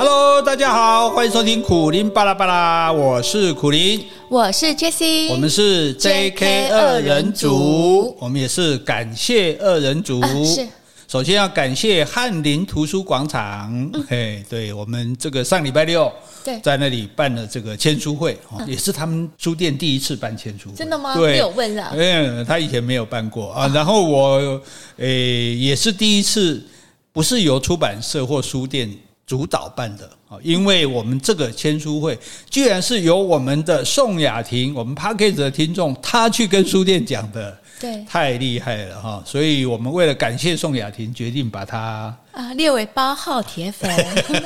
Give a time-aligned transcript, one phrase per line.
[0.00, 10.18] Hello，大家好，欢迎收听苦林巴拉巴拉，我是苦林，我是 Jessie，我们是 JK 二人组，我们也是感谢二人组。
[10.22, 10.66] 呃、是，
[11.06, 16.10] 首先要感谢翰林图书广场，嗯、嘿，对我们这个上礼拜六
[16.42, 20.76] 对在那里办了这个签书会，嗯、也是他们书店第一次办签书会。
[20.76, 21.14] 真的吗？
[21.14, 21.92] 对，没有问啊。
[21.94, 23.70] 嗯，他以前没有办过啊。
[23.74, 24.62] 然后我
[24.96, 26.64] 诶也是第一次，
[27.12, 28.90] 不是由出版社或书店。
[29.30, 32.18] 主导办的啊，因为我们这个签书会
[32.50, 39.22] 居然是由我们的宋雅婷，我们 Podcast 的听众，他去跟书店讲的，对，太厉害了哈！
[39.24, 43.88] 所以我们为了感谢宋雅婷，决定把他啊列为八号铁粉。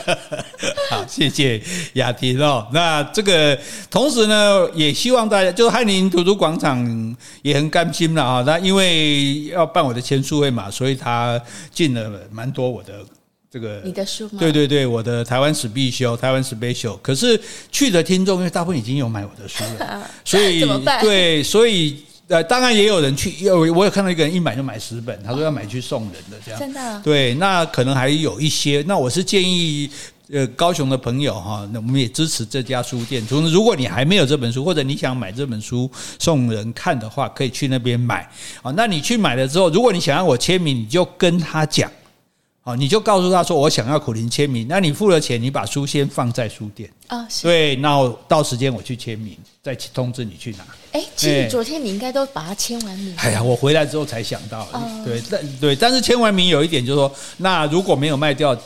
[0.91, 1.63] 好，谢谢
[1.95, 2.69] 雅婷哦。
[2.71, 3.59] 那这个
[3.91, 8.45] 同时呢，也希望大家，就是翰林图书广场也很甘心了啊。
[8.47, 11.41] 那因为要办我的签书会嘛，所以他
[11.73, 12.93] 进了蛮多我的。
[13.55, 14.41] 这个你的书吗？
[14.41, 16.99] 对对对，我的台湾史必修，台湾史 special。
[17.01, 21.01] 可是去的听众，因为大部分已经有买我的书了， 所以 怎么办？
[21.01, 26.59] 对，所以呃，当然也有人去，有我有看到一个人一买就买十本，他说要买去送人的这样。
[26.59, 27.01] 真的？
[27.05, 28.83] 对，那可能还有一些。
[28.89, 29.89] 那我是建议
[30.33, 33.25] 呃，高雄的朋友哈，那我们也支持这家书店。
[33.25, 35.89] 从如果你还没有这本书，或者你想买这本书
[36.19, 38.29] 送人看的话，可以去那边买。
[38.63, 41.89] 啊，那你去买了之后，如果你想要我签名，你就跟他讲。
[42.67, 44.67] 好，你就告诉他说，我想要苦苓签名。
[44.67, 50.65] 那你付了钱，你把书先放在书店啊，哦、对，那到时间我去签名，再通知你去拿。
[50.93, 53.15] 哎，其实昨天你应该都把它签完名。
[53.19, 58.59] 哎呀，我回来之后才想到，哦、对，但对，但是签完名有一点就是说，那如果没有卖掉，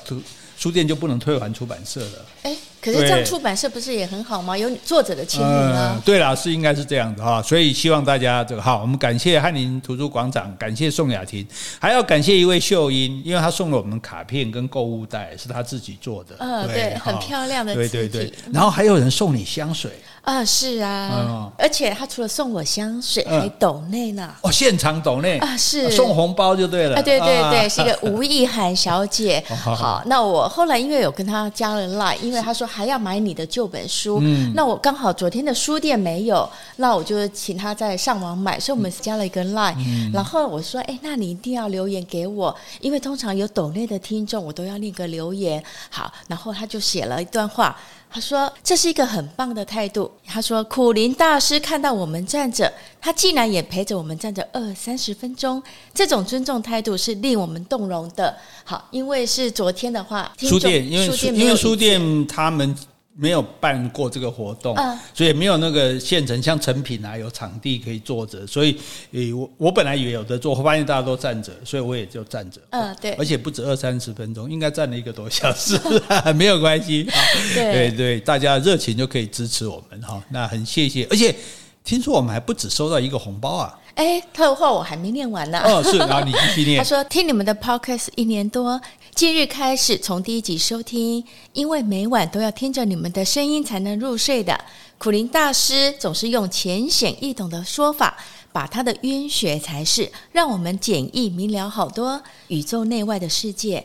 [0.56, 2.26] 书店就不能退还出版社了。
[2.44, 2.56] 哎。
[2.80, 4.56] 可是这样出版社不是也很好吗？
[4.56, 5.94] 有作者的签名啊。
[5.96, 11.46] 嗯、对啦，是应该是这样的哈，所以希望大家这个好，我们感谢翰林图书广场，感谢宋雅婷，
[11.80, 16.36] 还要感谢一位秀英，因为她送了我们卡片跟购物袋，是她自己做的。
[16.38, 17.74] 嗯，对，对很漂亮的。
[17.74, 18.32] 对对对。
[18.52, 19.90] 然后还有人送你香水。
[20.22, 24.34] 啊，是啊，嗯、而且他除了送我香水，嗯、还抖内呢。
[24.42, 26.96] 哦，现场抖内啊，是送红包就对了。
[26.96, 29.42] 啊，对对对，啊、是一个吴意涵小姐。
[29.48, 34.18] 好，那我后来因为有跟他加了 line，因为他说还要买你的旧本书。
[34.20, 39.74] 嗯，那我刚好昨天的书店没有，那我就请他在上网买，所以我们加了一个 line。
[39.78, 45.62] 嗯，然后我说，哎，那你一定要留言给我，因为通常有抖内的听众，我都要那个留言。
[45.88, 47.74] 好，然后他就写了一段话。
[48.10, 62.76] 他说：“这是一个很棒的态度。”他说：“苦林大师看到我们站着，他竟然也陪着我们站着二三十分钟，这种尊重态度是令我们动容的。”好，因为是昨天的话，书店因为书因为书店他们。
[63.20, 64.76] 没有办过这个活动，
[65.12, 68.78] 所以也没有那个现成像成品啊，有场地可以坐着，所以
[69.10, 72.60] 诶，我我本来以为有的坐，我发现大家都站着，所以我也就站着。
[72.70, 75.76] 嗯，对，而且不止二三十分钟，应该站了一个多小时，
[76.36, 77.08] 没有关系。
[77.54, 81.34] 对对对，大家热情就可以支持我们哈，那很谢谢，而且
[81.82, 83.76] 听说我们还不止收到一个红包啊。
[83.98, 85.60] 哎，他的话我还没念完呢。
[85.64, 86.78] 哦，是，然后你继续 念。
[86.78, 88.80] 他说：“听你们的 podcast 一年多，
[89.12, 94.56] 今日开始从第一集收听，因为每晚都要听着你们的声音才能入睡的。
[94.98, 98.16] 苦林大师总是用浅显易懂的说法，
[98.52, 103.84] 把他的渊学才是让我们简易明了好多宇宙内外的世界。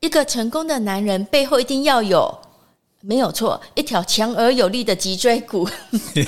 [0.00, 2.36] 一个成功的男人背后一定要有。”
[3.06, 5.68] 没有错，一条强而有力的脊椎骨。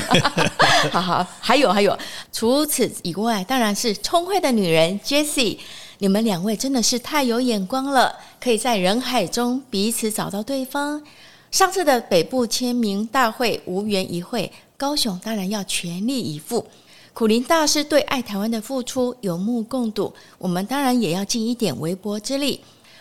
[0.93, 1.99] 好好，还有还有，
[2.31, 5.59] 除此以外，当然是聪慧的女人 Jessie。
[5.99, 11.03] 你们两位真的是太有眼光了，可以在人海中彼此找到对方。
[11.51, 16.67] 上次的北部签名大会无缘一会，高雄当然要全力以赴。
[17.15, 22.61] 苦苓大师对爱台湾的付出有目共睹，我们当然也要尽一点微薄之力。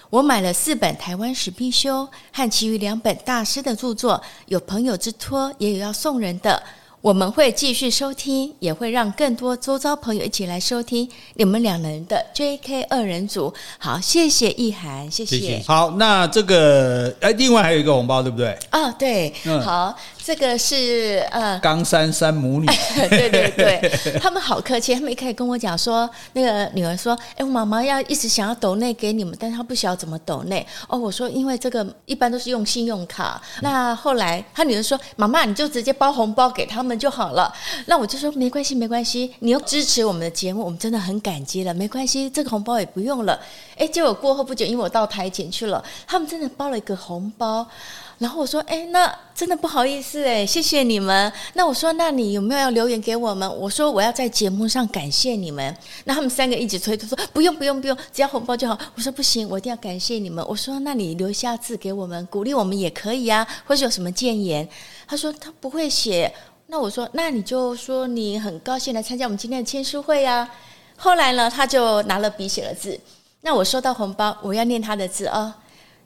[0.09, 6.61] 我买了四本台湾史必修和其余两本大师的著作，有朋友之托，也有要送人的。
[7.01, 13.53] 我们会继续收听，也会让更多周遭朋友一起来收听你们两人的 JK 二人组。
[13.77, 15.63] 好，谢谢意涵，谢谢。
[15.67, 18.57] 好，那这个哎，另外还有一个红包，对不对？
[18.71, 19.95] 啊、哦，对，嗯、好。
[20.25, 22.65] 这个是呃，冈山山母女，
[23.11, 30.65] 对对对，他们好客气，他们一开始跟我讲说，那个女儿说，哎，我妈妈要一直想要抖内给你们，但是她不晓得怎么抖内。
[30.87, 33.39] 哦，我说因为这个一般都是用信用卡。
[33.61, 37.53] 那后来她女儿说，妈妈你就直接包红包给他们就好了。
[37.85, 41.71] 那我就说没关系没关系，你又支持我们的节目，我们真的很感激了。
[41.71, 43.39] 没关系，这个红包也不用了。
[43.77, 47.67] 哎，结果过后不久，因为我到台前去了，他们真的包了一个红包。
[48.17, 51.31] 然后我说：“哎，那真的不好意思哎，谢谢你们。
[51.53, 53.57] 那我说，那你有没有要留言给我们？
[53.57, 55.75] 我说我要在节目上感谢你们。
[56.05, 58.77] 那他们三个一起催，他说不用不用不用，只要红包就好。
[58.95, 60.45] 我说不行，我一定要感谢你们。
[60.47, 64.67] 我说，那你留下字给我们，鼓励我们也可以啊，或者有什么建言？
[65.07, 66.33] 他说他不会写。
[66.67, 70.49] 那我说，那你就说你很高兴来参加我们今天的签书会啊。
[70.95, 72.97] 后来呢，他就拿了笔写了字。
[73.41, 75.53] 那我收到红包，我要念他的字哦。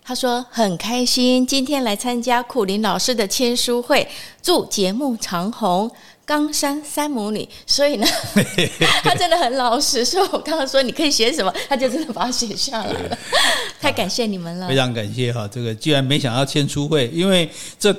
[0.04, 4.08] 他说很开心今天来参加苦林老师的签书会，
[4.42, 5.92] 祝节目长红。
[6.26, 8.06] 冈山三母女，所以呢，
[9.02, 10.06] 他真的很老实。
[10.06, 13.18] 所以我刚刚说你可以写什么，他就真的把它写下来了。
[13.82, 15.50] 太感谢你们了，非常感谢哈。
[15.52, 17.50] 这个既然没想到签书会，因为
[17.80, 17.92] 这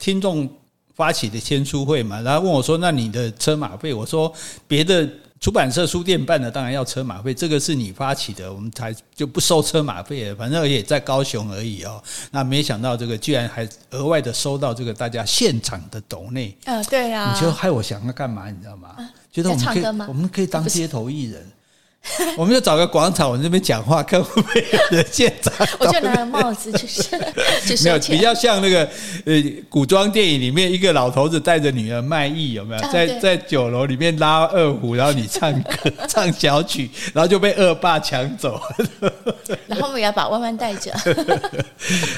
[0.00, 0.50] 听众
[0.96, 4.32] 发起的签书会嘛，然后问我说：“那你的车马费？”我说
[4.66, 5.08] ：“别的。”
[5.38, 10.34] 出版社、书店办的当然要车马费，这个是你发起的，我们才就不收车马费了。
[10.34, 12.02] 反正也在高雄而已哦。
[12.30, 18.50] 那没想到这个居然还额外的收到这个大家现场的抖内，嗯，对啊，你就害我想要干嘛？
[18.50, 18.96] 你知道吗？
[19.30, 21.46] 觉得我们可以，我们可以当街头艺人。
[22.36, 25.52] 我们就找个广场，我们这边讲话，看会不会有人现场。
[25.80, 27.02] 我就拿个帽子，就是
[27.66, 28.88] 就是没有比较像那个
[29.24, 29.34] 呃
[29.68, 32.82] 古装电影里面一个老头子带着女儿卖艺，有没有？
[32.92, 38.60] 在在酒楼里面拉二胡，然后你唱歌 唱小曲，然后就被恶霸抢走。
[39.66, 40.92] 然后我们也要把弯弯带着。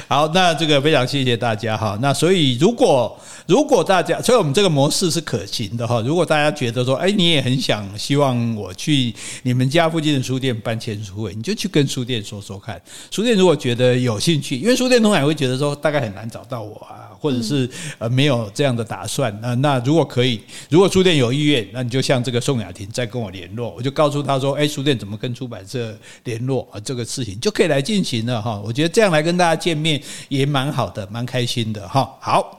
[0.07, 1.99] 好，那这个非常谢谢大家哈。
[2.03, 6.03] 那所以如果如果大家，所以我们这个模式是可行的哈。
[6.05, 9.15] 如果大家觉得说，哎，你也很想希望我去
[9.45, 9.78] 你们家。
[9.83, 12.81] 家附近的书店办签书会，你就去跟书店说说看。
[13.11, 19.37] 书店如果觉得有兴趣，因为书店通常会觉得说大概很难找到我啊，或者是呃没有这样的打算。
[19.41, 26.81] 那那如果可以，如果书店有意愿，那你就像这个宋雅婷再跟我联络，我就告诉他说，哎，书店怎么跟出版社联络啊？
[26.81, 28.61] 这个事情就可以来进行了哈。
[28.65, 32.17] 我觉得这样来跟大家见面也蛮好的，蛮开心的哈。
[32.21, 32.58] 好。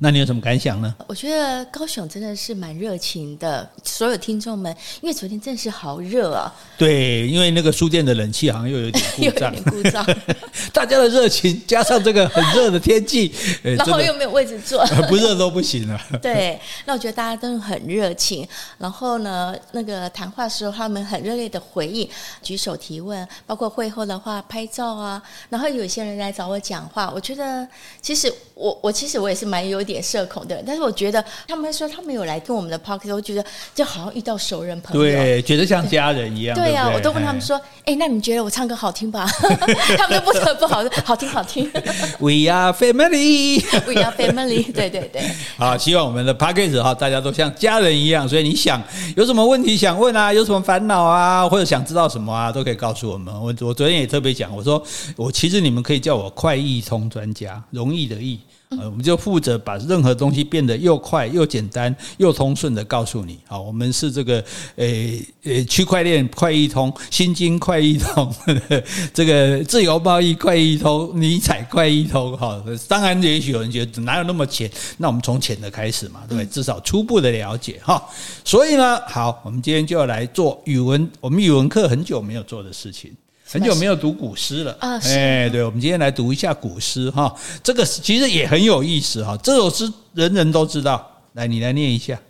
[0.00, 0.94] 那你有什么感想呢？
[1.08, 6.54] 我觉得高雄真的是蛮热情的，所有听众们，因为昨天真的是好热啊。
[6.76, 10.06] 对，因为那个书店的冷气好像又有点故障， 有点故障。
[10.72, 13.34] 大家的热情加上这个很热的天气，
[13.64, 16.00] 然后又没有位置坐， 不热都不行了。
[16.22, 18.46] 对，那我觉得大家都很热情。
[18.78, 22.08] 然后呢，那个谈话时候他们很热烈的回应，
[22.40, 25.20] 举手提问，包括会后的话拍照啊。
[25.48, 27.66] 然后有些人来找我讲话，我觉得
[28.00, 29.84] 其实我我其实我也是蛮有。
[29.88, 33.42] 点社恐的，但是我觉得他们说他们有来跟我们的 podcast，我觉得
[33.74, 36.54] 就好像遇到熟人朋友，对，觉得像家人一样。
[36.54, 39.26] 对呀、啊，我都问他们说，哎，那你觉得我唱歌好听吧？
[39.96, 41.64] 他们都不说不好，好听好听。
[42.20, 44.70] We are family，We are family。
[44.72, 45.22] 对对对。
[45.56, 48.28] 好，希望我们的 podcast 哈，大家都像家人一样。
[48.28, 48.82] 所以你想
[49.16, 53.34] 有什么问题想问啊，有什么烦恼啊，或者想知道什么啊，都可以告诉我们。
[53.34, 54.82] 我我昨天也特别讲，我说
[55.16, 58.38] 我其实你们可以叫我快易通专家，容易的易。
[58.70, 63.38] 呃，我们就负责把任何东西变得又快又简单又通顺的告诉你。
[63.46, 64.44] 好，我们是这个
[64.76, 68.30] 诶诶区块链快易通、新金快易通、
[69.14, 72.36] 这个自由贸易快易通、尼采快易通。
[72.36, 74.70] 哈，当然也许有人觉得哪有那么浅？
[74.98, 76.46] 那我们从浅的开始嘛，对不对？
[76.46, 78.02] 至少初步的了解哈。
[78.44, 83.10] 所以呢，好，我们今天就要来做语文，我们语文课很久没有做的事情。
[83.50, 84.98] 很久没有读古诗了啊！
[85.04, 87.34] 哎，对，我们今天来读一下古诗哈。
[87.62, 89.34] 这个其实也很有意思哈。
[89.42, 92.20] 这首诗人人都知道，来，你来念一下：“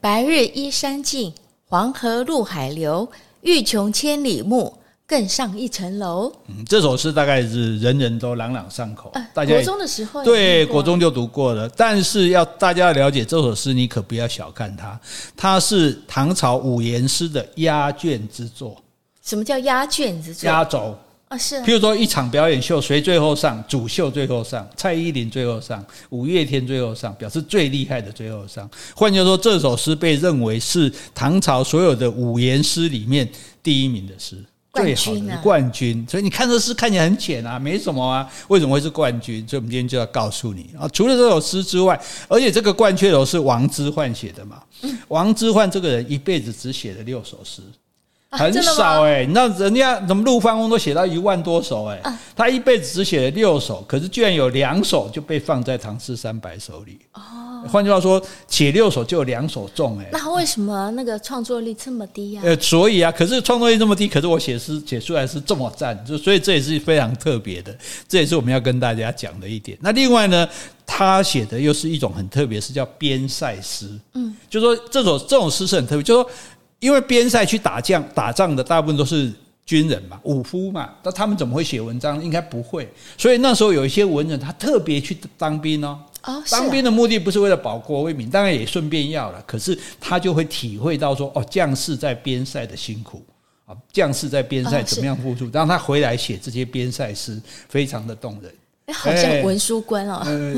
[0.00, 1.34] 白日依山尽，
[1.66, 3.06] 黄河入海流。
[3.42, 4.74] 欲穷千里目，
[5.06, 9.12] 更上一层楼。”嗯，这首诗大概是人人都朗朗上口。
[9.34, 14.98] 大家国中的时候对国中就读过了，但是要大家要了解这首诗，你可不要小看它，
[15.36, 18.74] 它是唐朝五言诗的压卷之作。
[19.28, 20.34] 什么叫压卷子？
[20.46, 20.96] 压轴
[21.28, 21.56] 啊，是。
[21.56, 23.62] 譬如说一场表演秀，谁最后上？
[23.68, 28.66] 主秀最后上，蔡依林最后上，五月天最后上，表示最厉害的最后上。
[28.96, 33.28] 换句话说，这首诗被认为是唐朝所有的五言诗里面
[33.62, 34.42] 第一名的诗，
[34.72, 36.06] 最好的冠军。
[36.08, 39.46] 所以你看这诗看起来很浅啊，没什么啊，为什么会是冠军？
[39.46, 44.62] 所以我们今天就要告诉你啊，除了这首诗之外，而且这个冠军楼是王之涣写的嘛。
[45.08, 47.60] 王之涣这个人一辈子只写了六首诗。
[48.36, 56.98] 很少哎、欸，你知道人家怎么陆放翁都写到一万多首哎、欸，他一辈子只写了六首，可是居然有两首就被放在唐诗三百首里。
[57.14, 60.10] 哦，换句话说，写六首就有两首中哎、欸。
[60.12, 62.42] 那为什么那个创作力这么低呀？
[62.44, 67.74] 呃，所以啊，可是创作力这么低，可是我写诗写出来是这么赞，就所以这也是非常特别的，
[68.06, 69.78] 这也是我们要跟大家讲的一点。
[69.80, 70.46] 那另外呢，
[70.84, 73.88] 他写的又是一种很特别，是叫边塞诗。
[74.12, 76.30] 嗯，就说这首这种诗是很特别，就说。
[76.80, 79.32] 因为边塞去打仗，打仗的大部分都是
[79.66, 82.22] 军人嘛，武夫嘛，那他们怎么会写文章？
[82.22, 82.88] 应该不会。
[83.16, 85.98] 所以那时候有一些文人，他特别去当兵哦。
[86.24, 89.42] 哦，当兵的目的不是为了保国为民，当然也顺便要了。
[89.46, 93.22] 可是他就会体会到说，哦，将士在边塞的辛苦
[93.66, 98.52] 啊，将士在边塞怎么样付出，让他回来写这些边塞诗，非常的动人。
[98.88, 100.54] 哎，好像文书官哦，呃，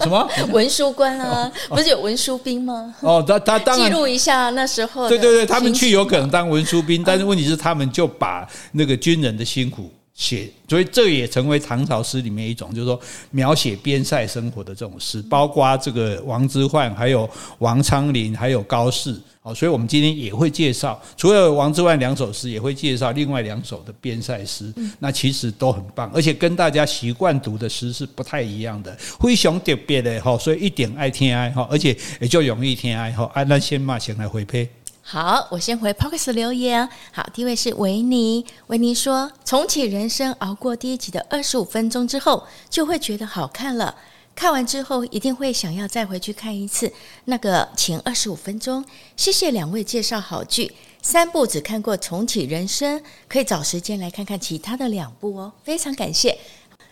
[0.00, 1.50] 什么 文书官啊？
[1.68, 2.94] 不是有文书兵吗？
[3.00, 5.08] 哦，他他当然记录一下那时候。
[5.08, 13.00] 对对对，他们去有可能当文书兵，但是问题是他们就把那个军人的辛苦写，所以这也成为唐朝诗里面一种，就是说
[13.32, 19.16] 描写边塞生活的这种诗，包括这个王之涣，还有王昌龄，还有高适。
[19.44, 24.72] 好，所以我们今天也会介绍，除了王之涣两首诗，也会介绍另外两首的边塞诗。
[25.00, 30.38] 那其实都很棒，而且跟大家习惯读的诗是不太一样的，非常特别的哈。
[30.38, 33.28] 所以一点爱听爱哈，而且也就容易听爱哈。
[33.34, 34.70] 啊，那先嘛，先来回配。
[35.02, 36.88] 好，我先回 Podcast 留言。
[37.10, 43.92] 好，第一位是维尼，维尼说：重启人生，熬过第一集的二十五分钟之后，就会觉得好看了。
[44.34, 46.92] 看完之后，一定会想要再回去看一次
[47.26, 48.84] 那个前二十五分钟。
[49.16, 52.98] 谢谢两位介绍好剧，三部只看过《重启人生》，
[53.28, 55.52] 可以找时间来看看其他的两部哦。
[55.62, 56.36] 非常感谢。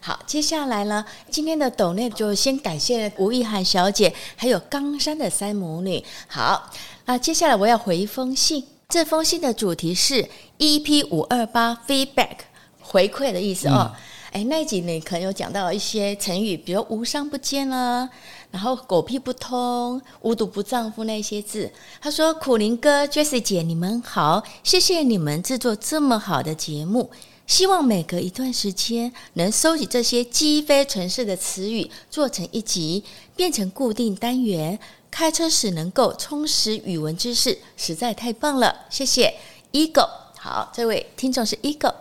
[0.00, 6.02] 好，接下来呢，今天的抖内就先感谢吴意涵小姐，还有冈山的三母女。
[6.26, 6.70] 好，
[7.06, 10.26] 那接下来我要回一封信，这封信的主题是
[10.58, 12.36] EP 五二八 feedback
[12.80, 13.90] 回馈的意思哦。
[14.32, 18.08] 哎，那集你可能有讲到一些成语，比如“无商不奸”啦，
[18.52, 21.68] 然后“狗屁不通”、“无毒不丈夫”那些字。
[22.00, 27.10] 他说：“苦苓哥、Jessie 姐，你们好，谢谢你们制作这么好的节目。
[27.48, 33.02] 希望每隔一段时间能收集这些积非成是的词语，做成一集，
[33.34, 34.78] 变成固定单元。
[35.10, 38.86] 开车时能够充实语文知识，实在太棒了。
[38.88, 39.34] 谢谢
[39.72, 40.08] ，Ego。
[40.38, 41.92] 好，这位听众是 Ego。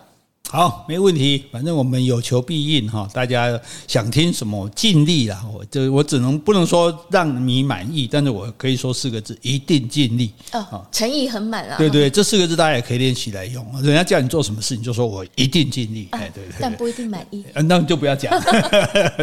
[0.51, 1.45] 好，没问题。
[1.51, 5.45] 反正我们有求必应哈，大家想听什么，尽力啦。
[5.53, 10.31] 我就我只能不能说让你满意，但是我可以说四个字：一定尽力。
[10.53, 11.77] 哦，诚意很满啊。
[11.77, 13.63] 对对，这四个字大家也可以练习来用。
[13.83, 16.07] 人家叫你做什么事，你就说我一定尽力。
[16.13, 17.45] 哎，对对，但不一定满意。
[17.53, 18.33] 那就不要讲，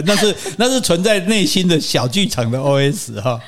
[0.05, 3.41] 那 是那是存在内心的小剧场的 OS 哈。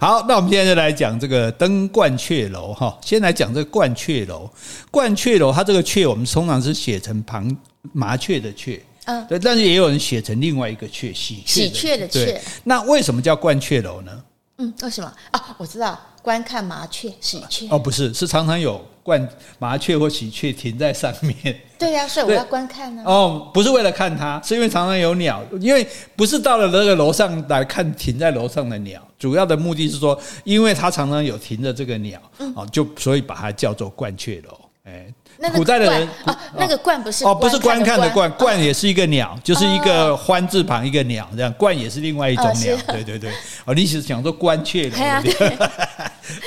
[0.00, 2.98] 好，那我们现在就来讲这个登鹳雀楼哈。
[3.04, 4.48] 先来讲这个鹳雀楼，
[4.90, 7.17] 鹳雀楼它这个雀，我们通常是写成。
[7.24, 7.56] 旁
[7.92, 12.40] 麻雀的雀，嗯，对，但是也有人写成另外一个雀，喜喜鹊的雀。
[12.64, 14.22] 那为什么叫鹳雀楼呢？
[14.58, 15.56] 嗯，为什么啊？
[15.56, 17.68] 我知道，观看麻雀、喜鹊。
[17.70, 19.24] 哦，不是，是常常有鹳
[19.60, 21.56] 麻雀或喜鹊停在上面。
[21.78, 23.02] 对呀、啊，所以我要观看呢。
[23.06, 34.58] 哦，不是为了看它，是因为常常有鸟，因为不是到了那个楼上来看停在楼上的鸟，主要的目的是说，因为它常常有停着这个鸟，嗯哦，就所以把它叫做鹳雀楼。
[34.82, 35.06] 哎。
[35.54, 43.30] 古代的人啊，那个鹳不是哦，不是观看的鹳，鹳也是一个鸟，就是一个欢字旁一个鸟，这样鹳也是另外一种鸟，对对对。
[43.64, 44.96] 哦，你是想说关雀楼？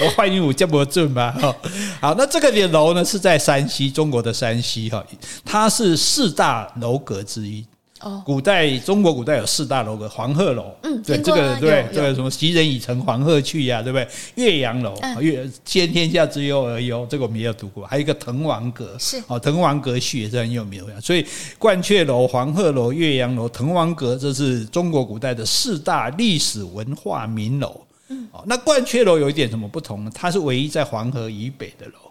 [0.04, 1.34] 我欢迎我这么正吧？
[1.42, 1.56] 哈，
[2.02, 5.04] 好，那这个的楼呢是在山西，中国的山西哈，
[5.46, 7.66] 它是四大楼阁之一。
[8.04, 14.08] 哦，古代中国古代有四大楼阁，黄鹤楼，嗯，对这个对这个什么袭人已乘黄鹤去呀，对不对？
[14.36, 17.86] 岳阳楼，岳先天下之忧而忧，这个我们也有读过。
[17.86, 21.00] 还有一个滕王阁，是哦，滕王阁序也是很有名的。
[21.00, 21.26] 所以
[21.60, 27.82] 鹳雀楼、黄鹤楼、岳阳楼、滕王阁，这是中国古代的四大历史文化名楼。
[28.10, 30.12] 嗯，哦，那鹳雀楼有一点什么不同呢？
[30.14, 32.11] 它是唯一在黄河以北的楼。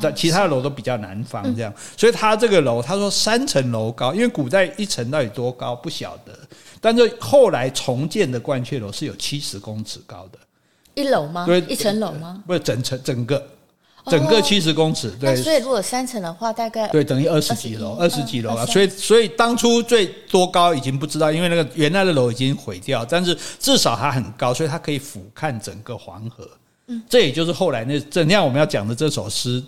[0.00, 6.36] 在其他的楼都比较南方这样，所以它这个楼，他说三层楼高，因为古代一层到底多高不晓得，
[6.80, 10.38] 但是后来重建的鹳雀楼是有七十公尺高的，
[10.94, 11.46] 一楼吗？
[11.46, 12.42] 对，一层楼吗？
[12.46, 13.40] 不是整层整个，
[14.06, 15.10] 整个七十公尺。
[15.12, 18.66] 对，所以如果三层的话，大概对等于二十几楼，二十几楼啊。
[18.66, 26.48] 所以所以当初最多高已经不知道，因为那个原来的楼已经毁掉，但是至少它很高，所以它可以俯瞰整个黄河。
[26.88, 29.62] 嗯，这也就是后来那怎样我们要讲的这首诗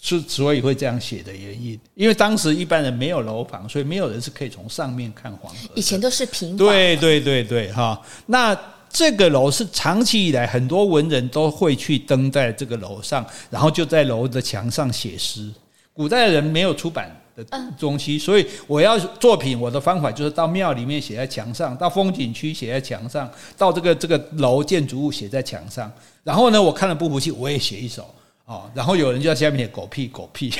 [0.00, 5.70] 是所以会这样写的原因，因为当时一般人没有楼房，所以没有人是可以从上面看黄河。
[5.74, 6.58] 以前都是平房。
[6.58, 8.00] 对对对对，哈。
[8.26, 8.56] 那
[8.90, 15.50] 这个楼是长期以来很多文人都会去登在这个楼上，然后就在楼的墙上写诗。
[15.94, 17.42] 古代的人没有出版的
[17.78, 25.90] 东西，所以我要作品，我的方法就是到庙里面写在墙上，到风景区写在墙上，到这个这个楼建筑物写在墙上。
[26.26, 28.04] 然后呢，我看了不服气，我也写一首。
[28.46, 30.50] 哦，然后有人就在下面写狗屁狗屁，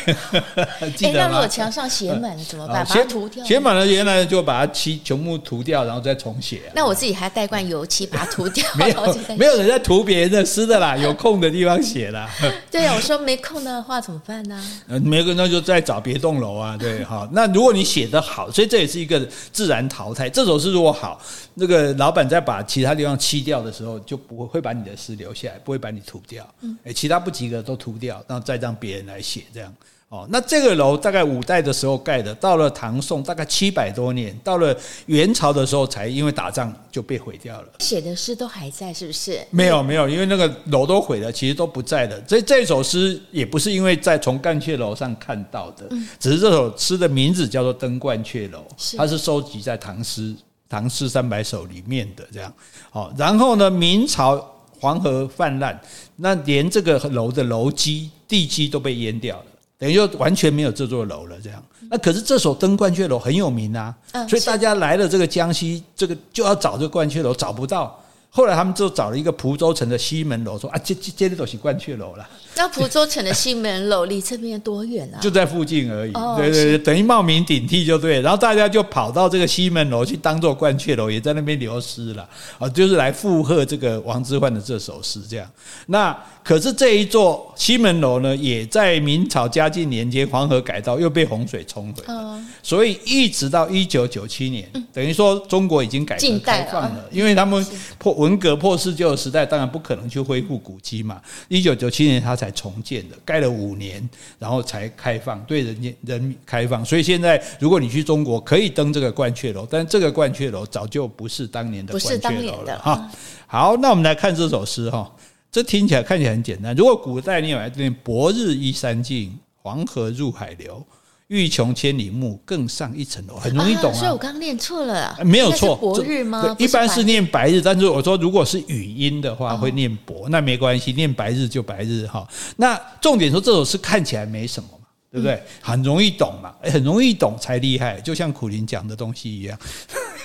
[0.97, 1.21] 记得吗？
[1.21, 2.85] 那如果墙上写满了怎么办？
[2.85, 3.45] 把它涂掉。
[3.45, 6.63] 写满了，原来就把它漆全部涂掉，然后再重写。
[6.75, 8.67] 那我自己还带罐油漆把它涂掉。
[8.75, 12.29] 没有，没有人在涂别人的诗的啦，有空的地方写啦。
[12.73, 14.61] 对啊，我说没空的话怎么办呢？
[14.89, 16.77] 呃，没空那就再找别栋楼啊。
[16.77, 20.29] 对，好，那如果你写的好，所以这也是一个自然淘汰。
[20.29, 21.21] 这首诗如果好，
[21.55, 26.45] 那个老板在把其他地方漆掉的时候，就不会把你的诗留下来，不会把你涂掉。
[26.63, 27.76] 嗯，哎，其他不及格都。
[27.77, 29.73] 涂掉，然后再让别人来写，这样
[30.09, 30.27] 哦。
[30.31, 37.69] 那这个楼大概五代的时候盖的，到了唐宋大概七百多年，到了元朝的时候才因为打仗就被毁掉了。
[37.81, 39.41] 写的诗都还在，是不是？
[39.51, 42.21] 没有没有，因为那个楼都毁了，其实都不在的。
[42.23, 48.65] 这这首诗也不是因为在从鹳雀楼上看到的，只是这首诗的名字叫做《登鹳雀楼》，
[48.97, 50.33] 它是收集在唐诗
[50.69, 52.53] 《唐诗三百首》里面的这样。
[52.93, 54.53] 哦，然后呢，明朝。
[54.81, 55.79] 黄河泛滥，
[56.17, 59.45] 那连这个楼的楼基、地基都被淹掉了，
[59.79, 61.37] 等于就完全没有这座楼了。
[61.43, 63.95] 这样，那可是这所登鹳雀楼很有名啊，
[64.29, 67.99] 所以大家来了这个江西，这个就要找这个鸳雀楼，找不到。
[68.37, 72.29] 后来他们就找了一个蒲州城的西门楼，说啊，这这这里都是鹳雀楼了。
[72.55, 75.17] 那蒲州城的西门楼离这边多远啊？
[75.23, 76.13] 就在附近而已。
[76.37, 78.21] 对对对，等于冒名顶替就对。
[78.21, 82.29] 然后大家就跑到这个西门楼去当做鹳雀楼，也在那边流失了
[82.59, 85.51] 啊，就是来附和这个王之涣的这首诗这样。
[85.87, 86.15] 那
[86.45, 92.39] 可是这一座西门楼呢，也在明朝嘉靖年间黄河改道又被洪水冲毁了。
[92.63, 97.65] 所以一直到一九九七年，等于说中国已经改革开放了，因为他们
[97.99, 101.23] 破文革破四旧的时代，当然不可能去恢复古迹嘛。
[101.47, 104.07] 一九九七年它才重建的，盖了五年，
[104.37, 106.85] 然后才开放，对人家人民开放。
[106.85, 113.09] 所以现在如果你去中国，可以登这个鹳雀楼，但这个鹳雀楼早就不是当年的鹳雀楼了哈。
[113.47, 115.09] 好，那我们来看这首诗哈，
[115.53, 116.75] 这听起来看起来很简单。
[116.75, 120.85] 如果古代你有来念“白日依山尽，黄河入海流”。
[121.29, 123.99] 欲穷千里目，更上一层楼，很容易懂啊。
[123.99, 125.75] 所以我刚刚念错了，没有错。
[125.77, 126.55] 白日吗？
[126.57, 132.27] 一般是念白日，但是我说如果是语音的话，会念白，那没关系，念白日就白日哈。
[132.57, 135.43] 那重点说这首诗看起来没什么嘛，对不对？
[135.61, 138.01] 很容易懂嘛，很容易懂才厉害。
[138.01, 139.59] 就像苦林讲的东西一样。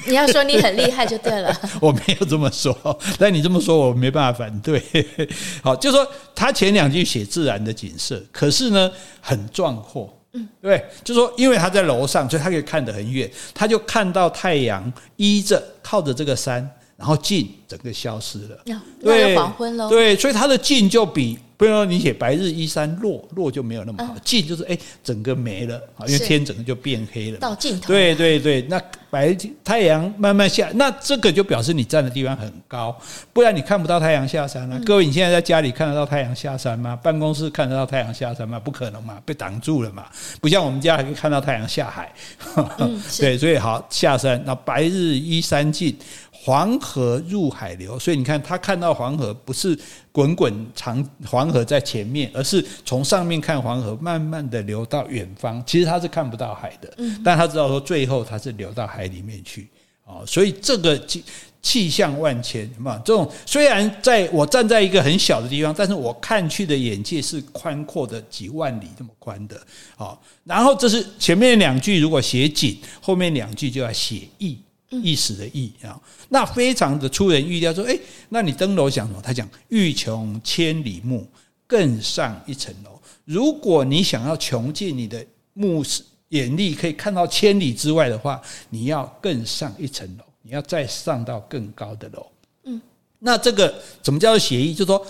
[0.08, 1.56] 你要说你很厉害就对了。
[1.82, 2.76] 我没有这么说，
[3.18, 4.84] 但你这么说我没办法反对。
[5.64, 10.16] 好，就说他前两句写自然的景色，可是呢很壮阔。
[10.34, 18.58] 嗯，对，就说因为他在楼上，所以他可以看得很远，他就看到太阳依着靠着这个山，然后尽整个消失了，
[19.02, 21.38] 对，黄昏了，对，所以他的尽就比。
[21.62, 24.16] 不然你写白日依山落，落就没有那么好。
[24.26, 27.38] 尽就是哎，整个没了，因为天整个就变黑了。
[27.38, 27.86] 到尽头。
[27.86, 29.32] 对对对，那白
[29.64, 33.00] 太阳慢慢下，那这个就表示你站的地方很高，
[33.32, 34.80] 不然你看不到太阳下山了。
[34.80, 36.96] 各位，你现在在家里看得到太阳下山吗？
[36.96, 38.60] 办公室看得到太阳下山吗？
[38.60, 40.08] 不可能嘛，被挡住了嘛。
[40.40, 42.12] 不像我们家还可以看到太阳下海。
[43.20, 45.96] 对，所以好下山，那白日依山尽。
[46.44, 49.78] 黄河入海流，所以你看他看到黄河不是
[50.12, 55.64] 滚滚长黄河在前面，而是从上面看黄河慢慢的流到远方。
[55.68, 56.92] 其实他是看不到海的，
[57.24, 59.68] 但他知道说最后他是流到海里面去
[60.04, 60.26] 啊。
[60.26, 61.24] 所以这个气
[61.62, 69.56] 气象万千嘛，这种虽然在我站在一个很小的地方，但是我看去的眼界是宽阔的几万里这么宽的
[69.96, 70.18] 啊。
[70.44, 74.58] 然后这是前面两句如果写景，后面两句就要写意。
[74.92, 76.00] 意思的意啊，
[76.30, 77.74] 那非常的出人意料。
[77.74, 78.00] 说，诶，
[78.30, 79.22] 那你登楼想什么？
[79.22, 81.28] 他讲欲穷千里目，
[81.66, 83.00] 更上一层楼。
[83.26, 92.28] 如果你想要穷尽你的目视眼力，可以看到千里之外的话，你要更上一层楼，你要再上到更高的楼。
[92.66, 92.82] 嗯，
[93.20, 94.74] 那这个怎么叫做协议？
[94.74, 95.06] 就是说。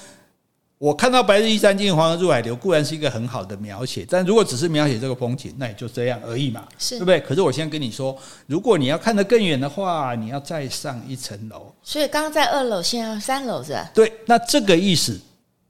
[0.82, 7.20] 我看到白日依山尽，黄河入海流，固然是一个很好的描写，但如果只是描写这个风景，那也就这样而已嘛，是对不对？
[7.20, 8.18] 可是我现在跟你说，
[8.48, 11.72] 如果你要看得更远的话，你要再上一层楼。
[11.84, 13.92] 所以刚刚在二楼，现在要三楼是吧？
[13.94, 15.22] 对，那这个意思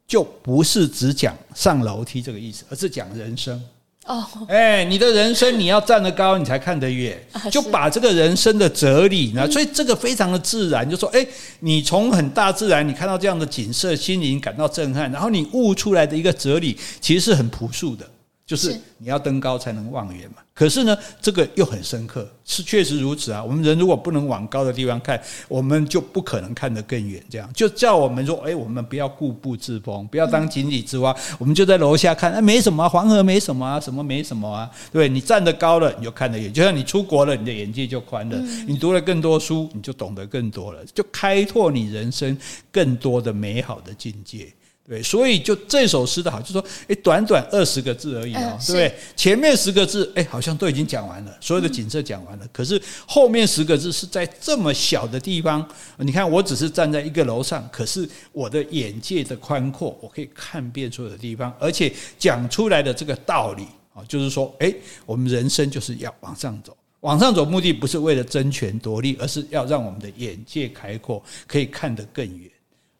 [0.07, 3.61] 就不是只讲上楼梯这个意思，而是讲人生。
[4.07, 7.15] 哦，哎，你的人生你要站得高，你才看得远，
[7.51, 11.25] 就把这个人生的哲理呢，所以这个非常的自然，就说，哎，
[11.59, 18.05] 你从很大自然你看到这样的景色，心灵感到震撼，然后你悟出来的一个哲理，其实是很朴素的，
[18.51, 20.41] 就是你要登高才能望远嘛。
[20.53, 23.41] 可是呢，这个又很深刻，是确实如此啊。
[23.41, 27.23] 我们人如果不能往高的地方看，我们就不可能看得更远。
[27.29, 31.15] 这样就叫我们说，哎，我们不要固步自封，不要当井底之蛙。
[31.39, 34.69] 我们就在楼下看，哎，没什么，黄河没什么啊，什么没什么啊。
[34.91, 36.51] 对，你站得高了，你就看得远。
[36.51, 38.37] 就像你出国了，你的眼界就宽了。
[38.67, 42.37] 你读了更多书，你就懂得更多了，就开拓你人生
[42.69, 44.51] 更多的美好的境界。
[44.83, 48.93] 对，所以就这首诗的好，就是说，哎，短短二十个字而已哦，呃、对不对？
[49.15, 52.45] 前面十个字，哎，好像都已经讲完了，所有的景色讲完了。
[52.45, 55.65] 嗯、可是后面十个字是在这么小的地方，
[55.99, 64.73] 你看，我只是站在一个楼上，可是我的眼界的宽阔，我可以看遍所有的地方，而且讲出来的这个道理啊，就是说，哎，
[65.05, 72.51] 我们人生就是要往上走，往上走目的不是为了争权夺利，而是要让我们的眼界开阔，可以看得更远。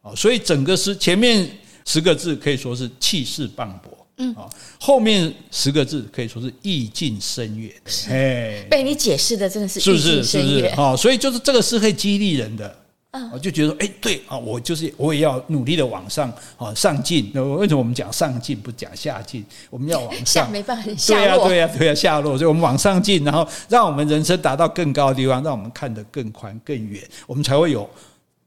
[0.03, 1.49] 哦，所以整个诗前面。
[1.85, 4.35] 十个字可以说是气势磅礴，嗯，
[4.79, 7.71] 后面十个字可以说是意境深远，
[8.09, 10.65] 哎，被你解释的真的是是不是是不是？
[10.77, 12.75] 啊，所以就是这个是会激励人的，
[13.11, 17.31] 嗯，我就觉得说，哎，对啊，我就是我也要努力的往上啊上进。
[17.33, 19.43] 那为什么我们讲上进不讲下进？
[19.69, 27.89] 我们要往上， 下没办法，对呀对呀对呀，下落，所以我们往上进，然后让我们人生达到更高的地方，让我们看得更宽更远，我们才会有。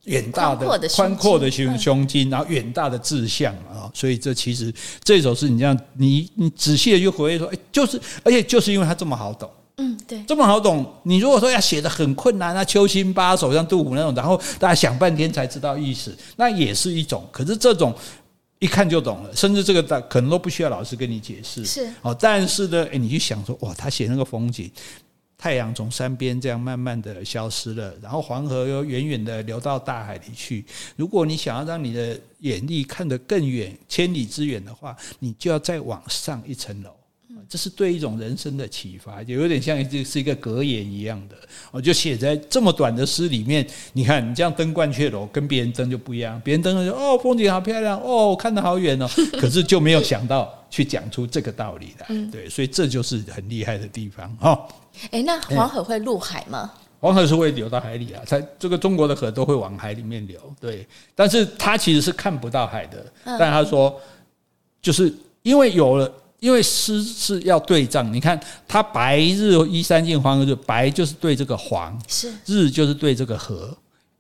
[0.05, 10.87] 远大的宽阔的胸胸襟，然后远大的志向啊，所以这其实这首诗，你这样你你仔细的去回忆说，哎，就是，而且就是因为它这么好懂，嗯，对，这么好懂。
[11.05, 17.27] 你如果说要写的很困难啊，秋兴八首像杜甫那种，然后大家想半天才知道意思，那也是一种。
[17.33, 17.95] 可是这种
[18.59, 22.15] 一看就懂了，甚至这个大可能都不需要老师跟你解释，是哦。
[22.21, 24.71] 但是呢，哎，你去想说，哇，他写那个风景。
[25.45, 30.65] 太阳从山边这样慢慢的消失了，然后黄河又远远的流到大海里去。
[30.97, 36.89] 如果你想要让你的眼力看得更远，千里之远的话，你就要再往上一层楼。
[37.47, 41.37] 这是对一种人生的启发，就有点像这是一个格言一样的。
[41.71, 46.41] 我就写在这么短的诗里面，你看你这样登鹳雀楼，跟别人登就不一样。
[46.43, 49.07] 别人登了就哦，风景好漂亮哦，看得好远哦，
[49.39, 52.07] 可是就没有想到去讲出这个道理来。
[52.33, 54.67] 对，所以这就是很厉害的地方哈。
[55.13, 56.73] 哎，那黄河会入海吗？
[56.99, 60.85] 黄河是会流到海里啊，它这个中国的河都会往海里面流，对。
[61.15, 63.07] 但是它其实是看不到海的。
[63.25, 64.01] 但他说，
[64.83, 68.13] 就是因为有了，因为诗是要对仗。
[68.13, 73.73] 你看，它白日依山尽，黄河就白就是对这个黄，是日就是对这个河。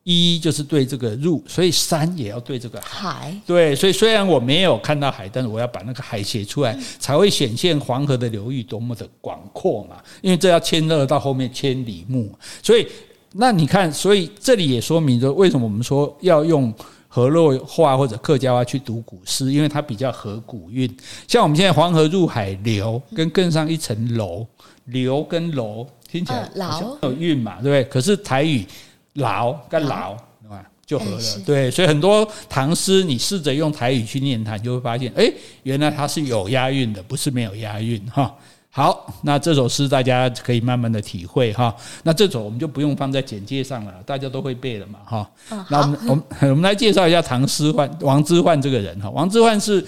[0.04, 3.10] 一就是对这个入，所以山也要对这个海。
[3.10, 9.96] 海对，所以虽然我没有看到海，但是我要把那个海写出来，嗯、才会显现黄河的流域多么的广阔嘛。
[10.20, 12.30] 因为这要牵涉到后面千里目，
[12.62, 12.86] 所以
[13.32, 16.70] 那你看，所以这里也说明着为什么我们说要用
[17.08, 20.94] 河洛话或者客家话去读古诗，因为它比较合古韵。
[21.26, 24.46] 像我们现在黄河入海流，跟更上一层楼，
[24.84, 27.84] 流跟楼听起来好像有韵嘛，对不对？
[27.84, 28.66] 可是台语。
[29.14, 30.64] 老跟老，对吧？
[30.86, 31.22] 就合了。
[31.46, 38.34] 对，所以很多唐诗，你试着用台语去念它，你就会发现，哎，原来它是有押韵的，不是没有押韵哈。
[38.70, 41.74] 好，那这首诗大家可以慢慢的体会哈。
[42.02, 45.30] 那这首我们就不用放在简介上了，大家都会背了嘛哈。
[45.70, 49.08] 那我们我们 我们来介绍一下唐诗宦王之涣这个人哈。
[49.10, 49.86] 王之涣是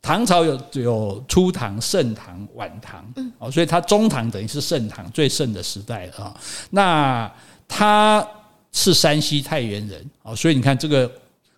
[0.00, 3.04] 唐朝有有初唐、盛唐、晚唐，
[3.38, 6.32] 哦，所以他中唐等于是盛唐最盛的时代哈。
[6.70, 7.28] 那
[7.76, 8.24] 他
[8.70, 11.10] 是山西太原人哦，所以你看这个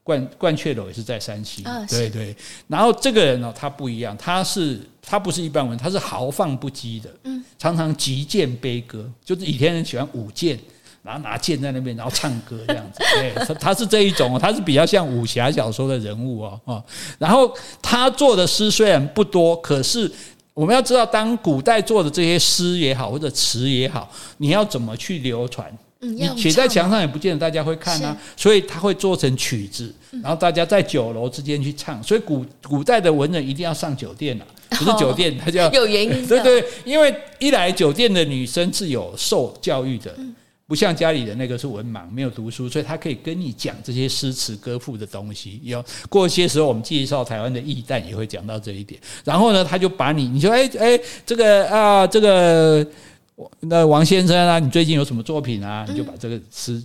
[0.03, 2.35] 冠冠雀楼也是在山西，对对。
[2.69, 10.59] 然后这个人呢，他不一样，他是他不是一般文，他是豪放不羁的，嗯，常常击剑悲歌，就是以前人喜欢舞剑，
[11.03, 13.01] 然后拿剑在那边，然后唱歌这样子。
[13.21, 16.85] 对，他他是这一种，他是比较像武侠小说的人物哦哦。
[17.19, 20.11] 然后他做的诗虽然不多，可是
[20.55, 25.71] 我们要知道，当古代做的这些诗也好，或者词也好，你要怎么去流传？
[26.01, 32.03] 你写在墙上也不见得大家会看啊，所以他会做成曲子，然后大家在酒楼之间去唱。
[32.03, 36.25] 所以古古代的文人一定要上酒店啊，不是酒店，他叫有原因。
[36.29, 40.15] 对对，因为一来酒店的女生是有受教育的，
[40.67, 45.59] 不像家里的那个是文盲，没有读书，所以他可以跟你讲这些诗词歌赋的东西。
[45.65, 49.01] 有过些时候，我们介绍台湾的艺旦也会讲到这一点。
[49.25, 52.87] 然后呢，他就把你，你说，哎哎，这个啊，这个。
[53.61, 55.85] 那王先生啊，你最近有什么作品啊？
[55.89, 56.83] 你就把这个词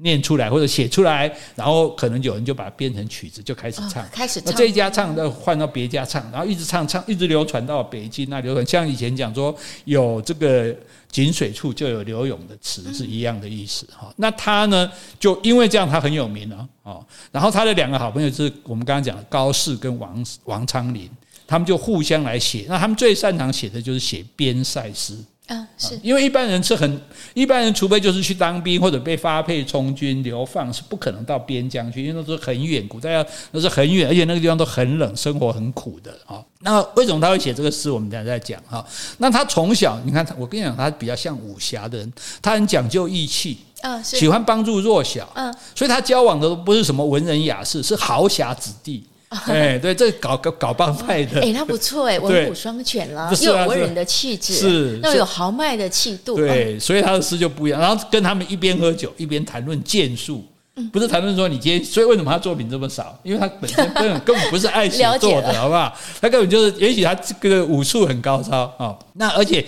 [0.00, 4.08] 念出来或者写出来，然后可能有人就把它编成曲子，就开始唱。
[4.12, 4.52] 开始唱。
[4.52, 8.64] 那这一家唱，再换到别家唱，然后一直唱唱，一直流传到北京那流传。
[8.64, 9.52] 像以前讲说
[9.86, 10.72] 有这个
[11.10, 14.12] 井水处就有柳永的词是一样的意思哈。
[14.16, 16.68] 那他呢，就因为这样他很有名啊。
[16.84, 21.10] 哦，然后他的两个好朋友就是我们刚刚讲的高适跟王王昌龄，
[21.46, 22.66] 他们就互相来写。
[22.68, 25.16] 那他们最擅长写的就是写边塞诗。
[25.48, 27.00] 啊，是因为一般人是很
[27.34, 36.44] 一般人，除非就是去当兵或者被发配充军流放，是不可能到边疆去，因为那是很远，古代要那是很远，而且那个地方都很冷，生活很苦的啊。
[36.60, 37.90] 那为什么他会写这个诗？
[37.90, 38.84] 我们等下再讲哈。
[39.16, 49.02] 那他从小，你看，我跟你讲，他比较像武侠的人，他很讲究义气，嗯，喜欢帮助弱小，嗯，所以他交往的都不是什么文人雅士，是豪侠子弟。
[49.46, 57.78] 哎，对，这搞搞搞帮派的，哎，他不错哎，文武双全啦，又有文人的气质，是又有豪迈的气度，对，所以他的诗就不一样。
[57.78, 60.42] 然后跟他们一边喝酒一边谈论剑术，
[60.90, 63.18] 不是谈论说你今天，所以为什么他作品这么少？
[63.22, 65.94] 因为他本身根本根本不是爱写作的，好不好？
[66.22, 68.96] 他根本就是，也许他这个武术很高超啊。
[69.12, 69.62] 那而且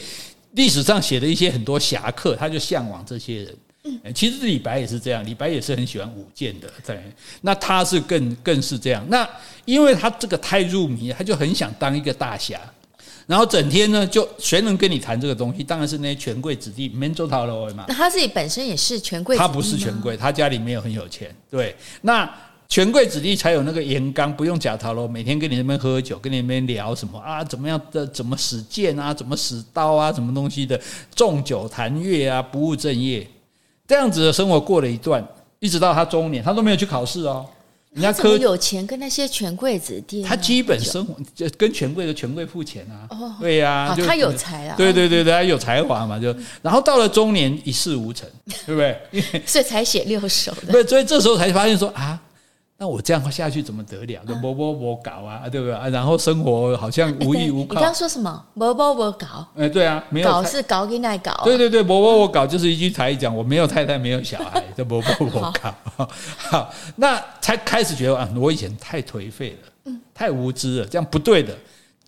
[0.52, 3.54] 历史上写的一些很多侠客，他就向往这些人。
[3.84, 7.02] 嗯，其实李白也是这样，李白也是很喜欢舞剑的，对。
[7.40, 9.02] 那他是更更是这样。
[9.08, 9.26] 那
[9.64, 12.60] 因为他这个太入迷，他就很想当一个大侠，
[13.26, 15.64] 然后整天呢，就谁能跟你谈这个东西？
[15.64, 17.86] 当然是那些权贵子弟，门州讨了嘛。
[17.88, 21.34] 那他自己本身也是权贵，他不是权贵，他家里没有很有钱。
[21.50, 22.30] 对，那
[22.68, 27.42] 权贵子弟才有那个盐缸，不用假桃楼，每天跟你那边喝酒，跟你那边聊什么啊？
[27.42, 28.06] 怎么样的？
[28.08, 29.14] 怎么使剑啊？
[29.14, 30.12] 怎么使刀啊？
[30.12, 30.78] 什么东西的？
[31.14, 33.26] 纵酒谈乐啊，不务正业。
[33.90, 35.20] 这样子的生活过了一段，
[35.58, 37.44] 一直到他中年，他都没有去考试哦。
[37.90, 43.10] 人家科有钱，跟那些权贵子弟，他基本生活就跟权贵的权贵付钱啊。
[43.10, 44.76] 哦，对呀、啊，他有才啊。
[44.78, 48.28] 对对对对，他有才华嘛，就然后到了中年一事无成，
[48.64, 49.42] 对不对？
[49.44, 50.70] 所以才写六首的。
[50.70, 52.16] 对，所以这时候才发现说啊。
[52.82, 54.24] 那我这样下去怎么得了？
[54.26, 55.90] 就摸摸摸搞啊，对不对？
[55.90, 57.74] 然后生活好像无依无靠。
[57.74, 58.42] 你刚说什么？
[58.54, 59.46] 摸摸摸搞？
[59.54, 61.42] 哎，对啊，没有搞是搞给爱搞。
[61.44, 66.08] 对对对，摸摸摸搞就是一句台语讲，我没有太太，没有小孩， 就摸摸摸搞。
[66.38, 71.54] 好，那才开始觉得啊，我以前太颓废了，嗯，太无知了，这样不对的。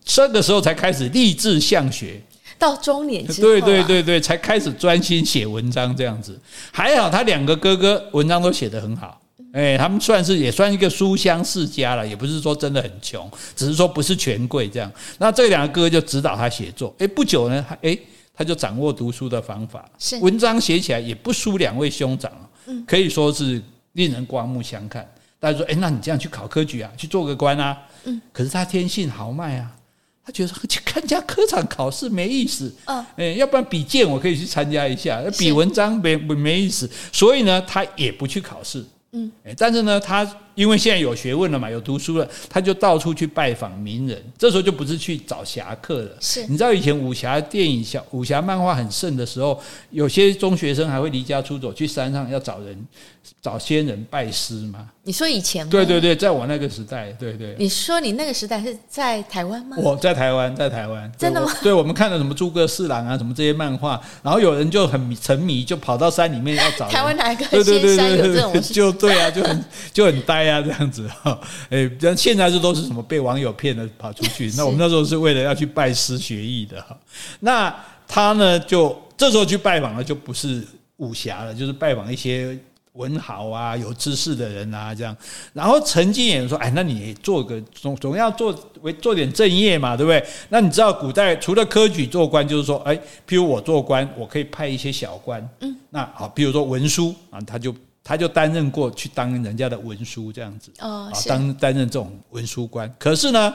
[0.02, 2.18] 这个时候才开始立志向学，
[2.58, 6.40] 到中年之后，对对对对，才开始专心写文章这样子。
[6.72, 9.18] 还好他两个哥哥文章都写得很好。
[9.52, 14.90] 哎，他们算是也算一个书香世家了，也不是说真的很穷，只是说不是权贵这样。
[15.18, 16.94] 那这两个哥哥就指导他写作。
[16.98, 17.96] 哎，不久呢，哎，
[18.34, 22.32] 他就掌握读书的方法，是文章写起来也不输两位兄长，
[22.86, 23.62] 可以说是
[23.92, 25.06] 令人刮目相看。
[25.38, 27.76] 大家说，哎，那你这样去考科举啊，去做个官啊？
[28.04, 28.18] 嗯。
[28.32, 29.70] 可是他天性豪迈啊，
[30.24, 32.74] 他觉得去参加科场考试没意思。
[32.86, 33.04] 嗯。
[33.16, 36.88] 哎，要不然比剑我可以去参加一下，比文章没没意思。
[37.12, 38.82] 所以呢，他也不去考试。
[39.12, 44.22] 嗯，但是呢，他因为现在有学问了嘛，有读书了，他就到处去拜访名人。
[44.36, 46.10] 这时候就不是去找侠客了。
[46.20, 49.60] 是，你知道以前武侠电影、小武侠漫画很盛的时候，
[49.90, 52.86] 有些中学生还会离家出走去山上要找人。
[53.40, 54.88] 找仙人拜师吗？
[55.04, 55.70] 你说以前吗？
[55.70, 57.54] 对对对，在我那个时代，对对。
[57.56, 59.76] 你说你那个时代是在台湾吗？
[59.78, 61.10] 我在台湾，在台湾。
[61.16, 61.52] 真的吗？
[61.62, 66.88] 对，我们看了什么诸葛四郎啊，什么这些漫画，然后有人就很沉迷，就跑到山里面要找。
[66.90, 68.60] 台湾哪一个仙山有这种？
[68.60, 71.38] 就对啊，就很就很呆啊，这样子哈。
[71.70, 74.50] 哎，现在这都是什么被网友骗的跑出去？
[74.57, 76.96] 那我们那时候是为了要去拜师学艺的哈。
[77.40, 77.74] 那
[78.07, 82.59] 他呢，就这时候去拜访了，就不是武侠了，就是拜访一些。
[82.94, 85.16] 文豪啊，有知识的人啊，这样，
[85.55, 90.22] 然后曾经也说，哎，那你做个总总要做为做点正业嘛，对不对？
[90.50, 92.94] 那你知道古代除了科举做官，就是说，哎，
[93.26, 102.92] 譬如我做官，我可以派一些小官，嗯，那好，比如说文书啊，他就他就担任过去当人家的文书这样子，哦，啊，当担任这种文书官。
[102.98, 103.54] 可是呢，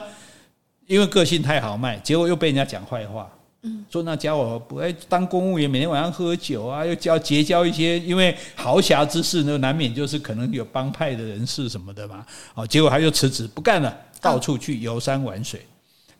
[0.86, 3.30] 因为个性太豪迈，结果又被人家讲坏话。
[3.62, 12.24] 嗯，说那家伙不爱当公务员，每天晚上喝酒啊，又交结交一些因为豪侠之士，那难免就是可能有帮派的人士什么的嘛。
[12.54, 15.60] 哦，结果他就辞职不干了，到处去游山玩水。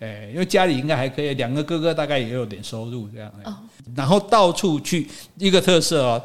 [0.00, 3.32] 哎，因为家里应该还可以，两个哥哥大概也有点收入这样。
[3.44, 3.56] 哦，
[3.94, 6.24] 然后到处去一个特色哦，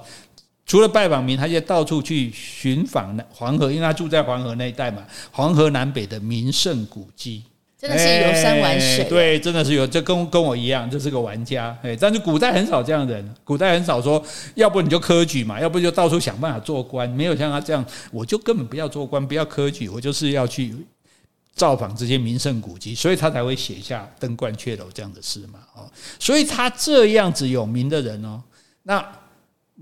[0.66, 7.44] 除了拜访名，他就到处去寻访黄河，因为他住在黄河那一带嘛，黄河南北的名胜古迹。
[7.78, 11.78] 真的是游山玩水，对，真的是有，这跟跟我一样，这是个玩家。
[11.84, 14.24] 哎，但是古代很少这样的人，古代很少说，
[14.56, 20.74] 要不你就科举嘛，要不就到处想办法做官，没有像他这样，我就根本不要做官，不要科举，我就是要去
[21.54, 25.60] 造访这些名胜古迹，所以他才会写下《登鹳雀楼》这样的诗嘛。
[25.76, 28.42] 哦，所以他这样子有名的人哦，
[28.84, 29.06] 那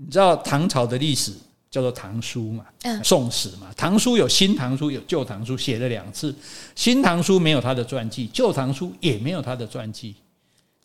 [0.04, 1.32] 你知道唐朝的历史？
[1.70, 2.66] 叫做唐书嘛，
[3.02, 3.68] 宋史嘛。
[3.74, 6.34] 唐书有新唐书，有旧唐书，写了两次。
[6.74, 10.14] 新唐书没有他的传记，旧唐书也没有他的传记。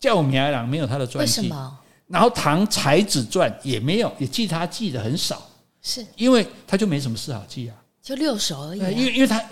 [0.00, 1.42] 叫我米埃朗没有他的传记。
[1.42, 1.78] 为什么？
[2.06, 5.46] 然后唐才子传也没有，也记他记得很少。
[5.82, 8.88] 是因为他就没什么事好记啊，就六首而已、啊。
[8.88, 9.42] 因为因为他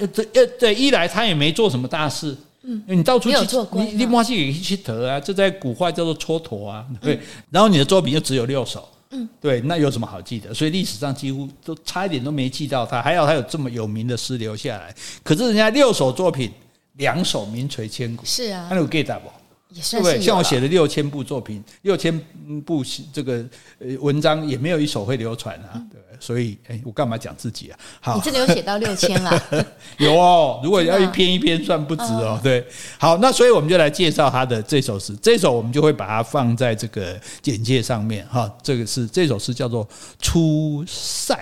[0.71, 2.35] 一来他也没做什么大事。
[2.63, 3.37] 嗯，你到处去，
[3.73, 6.87] 你你莫去去得啊，这在古话叫做蹉跎啊。
[6.99, 8.89] 对，嗯、然后你的作品就只有六首。
[9.11, 10.53] 嗯，对，那有什么好记的？
[10.53, 14.95] 所以历史上几乎都差一点都没记到他，还好他有这么有名的诗留下来。
[15.23, 16.51] 可是人家六首作品，
[16.95, 18.25] 两首名垂千古。
[18.25, 19.31] 是啊，那有 get 不？
[19.77, 22.19] 也算是对，像我写了六千部作品，六千
[22.65, 23.45] 部这个
[23.79, 25.81] 呃文章，也没有一首会流传啊。
[25.93, 27.79] 对，所以哎，我干嘛讲自己啊？
[28.01, 29.43] 好，你真的有写到六千了？
[29.99, 32.41] 有哦，如果要一篇一篇算不止哦。
[32.43, 32.67] 对，
[32.99, 38.51] 好，那所以我们就来介绍他的这首诗，这首我们就会把它放在这个简介上面哈。
[38.63, 39.87] 这个是这首诗叫做
[40.21, 41.35] 《出塞》，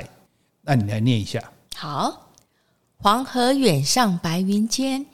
[0.63, 1.41] 那你来念一下。
[1.77, 2.33] 好，
[2.97, 5.07] 黄河远上白云间，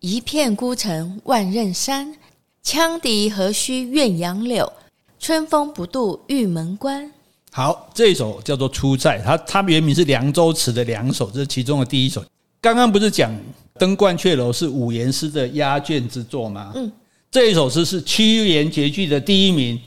[0.00, 2.16] 一片孤城万仞山。
[2.64, 4.72] 羌笛何须怨杨柳，
[5.18, 7.12] 春风不度玉门关。
[7.52, 12.24] 好，这一首叫做《出塞》，它它原名是凉州词的两首，这是其中的第一首。
[12.62, 13.30] 刚刚不是讲
[13.78, 16.72] 《登鹳雀楼》是五言诗的压卷之作吗？
[16.74, 16.90] 嗯，
[17.30, 19.78] 这一首诗是七言绝句的第一名。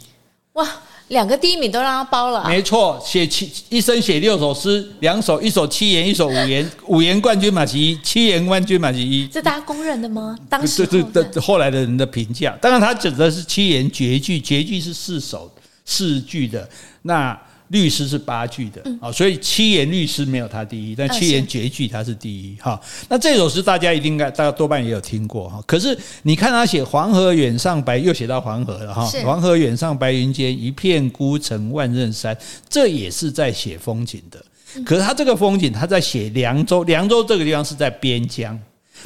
[0.54, 0.68] 哇！
[1.10, 10.38] 两个第一名都让他包了，没错，写七一生写六首诗，两首一首七言，一首五言， 五言冠军马其一，七言冠军马其一，这大家公认的吗？
[10.50, 15.52] 当时对对对，后来的人的评价，当然他指的是七言绝句，绝句是四首
[15.86, 16.70] 四句的
[17.04, 17.40] 那。
[17.70, 22.80] 律诗是八句的啊，所以七言律诗没有他第一，但七言绝句他是第一哈。
[23.10, 25.62] 那这首诗大家一定该，大家多半也有听过哈。
[25.68, 29.06] 可是你看他写“黄河远上白”，又写到黄河了哈。
[29.24, 32.38] 黄河远上白云间，一片孤城万仞山，
[32.70, 34.44] 这也是在写风景的。
[34.86, 38.58] 可是他这个风景，他在写凉州，凉州这个地方是在边疆，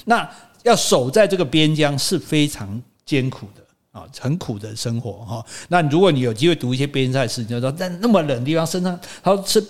[0.06, 0.30] 那
[0.64, 3.61] 要守在这个边疆是非常艰苦的。
[3.92, 5.46] 啊，很苦的生活哈。
[5.68, 9.66] 那如果你有机会读一些边塞诗，你就说在那么冷的地方，身上他说身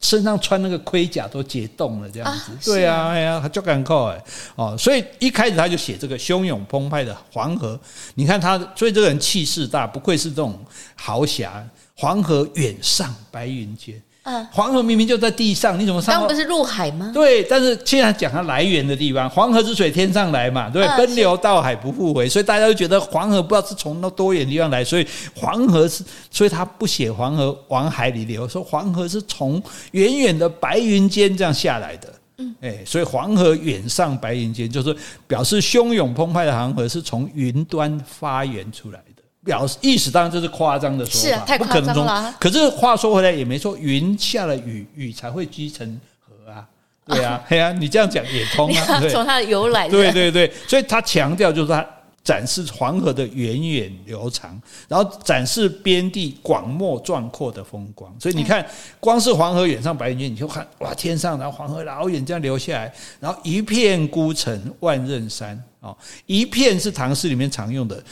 [0.00, 2.52] 身上穿那个盔甲都解冻了，这样子。
[2.52, 4.76] 啊对啊，哎呀，他就敢靠哎哦。
[4.78, 7.78] 所以一开始他就写这个汹涌澎湃的黄河。
[8.14, 10.58] 你看他，所以这个人气势大，不愧是这种
[10.94, 11.66] 豪侠。
[11.98, 14.00] 黄河远上白云间。
[14.26, 16.18] 嗯，黄河明明就在地上，你怎么上？
[16.18, 17.12] 刚不是入海吗？
[17.14, 29.62] 对，但是现在讲它来源的地方，黄河之水天上来嘛，对，奔流到海不复回，所以大家都觉得黄河不知道是从那多远的地方来，所以黄河是，所以他不写黄河往海里流，说黄河是从
[29.92, 32.12] 远远的白云间这样下来的。
[32.38, 34.94] 嗯，哎，所以黄河远上白云间，就是
[35.28, 39.05] 表示汹涌澎湃的黄河是从云端发源出来的。
[39.46, 42.34] 表示意思当然这是夸张的说法，是啊，太夸张了。
[42.38, 46.66] 可是话说回来也没错，云下了雨，雨才会积成河啊，
[47.06, 49.00] 对啊，对啊，你这样讲也通啊。
[49.08, 51.86] 从它的由来，对对对，所以他强调就是他
[52.24, 58.12] 展示黄河的源远流长，然后展示边地广袤壮阔的风光。
[58.18, 58.66] 所以你看，
[58.98, 65.94] 光是黄河远上白云间，你就看哇，天上然后黄河老远这样流下来，然后一片孤城万仞山啊，
[66.26, 68.02] 一片是唐诗里面常用的。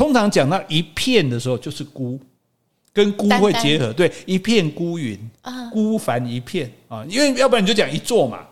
[0.00, 2.18] 通常讲到一片的时候，就是孤，
[2.90, 3.92] 跟孤会结合。
[3.92, 5.18] 对，一片孤云，
[5.70, 7.04] 孤帆一片啊。
[7.06, 8.46] 因为要不然你就讲一座嘛。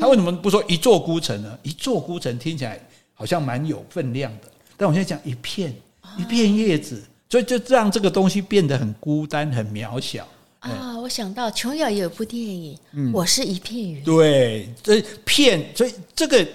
[0.00, 1.58] 他为什么不说一座孤城呢？
[1.64, 2.80] 一座孤城听起来
[3.12, 4.48] 好像蛮有分量的。
[4.76, 5.74] 但我现在讲一片，
[6.16, 10.24] 一片叶子，所以就让这个东西变得很孤单、很渺小
[10.60, 10.96] 啊。
[11.00, 12.78] 我想到琼瑶也有部电影，
[13.12, 14.04] 我是一片云。
[14.04, 16.46] 对，这片，所以这个。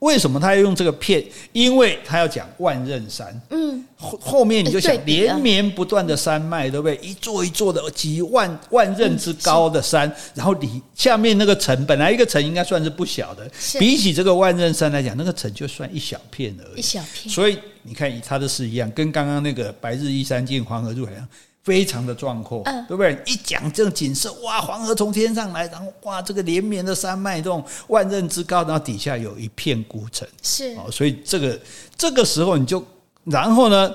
[0.00, 1.24] 为什么他要用这个片？
[1.52, 3.40] 因为他要讲万仞山。
[3.50, 6.96] 嗯，后后面你就想连绵不断的山脉，对不对？
[6.96, 16.80] 一座一座的几万万仞之高的山，然后你下面那个城，本来一个城应该算是不小的，比起这个万仞山来讲，那个城就算一小片而已。
[16.80, 17.32] 一小片。
[17.34, 21.28] 所以你看，他的诗一样，跟刚刚那个“白日依山尽，黄河入海”一样。
[21.66, 23.20] 非常的壮阔，嗯，对不对？
[23.26, 31.60] 一讲这种景色，哇，黄河从天上来，然后哇，这个连绵的山脉，这种万仞之高，然后底下有一片孤城，是哦，所以这个
[31.96, 32.80] 这个时候你就，
[33.24, 33.92] 然后呢，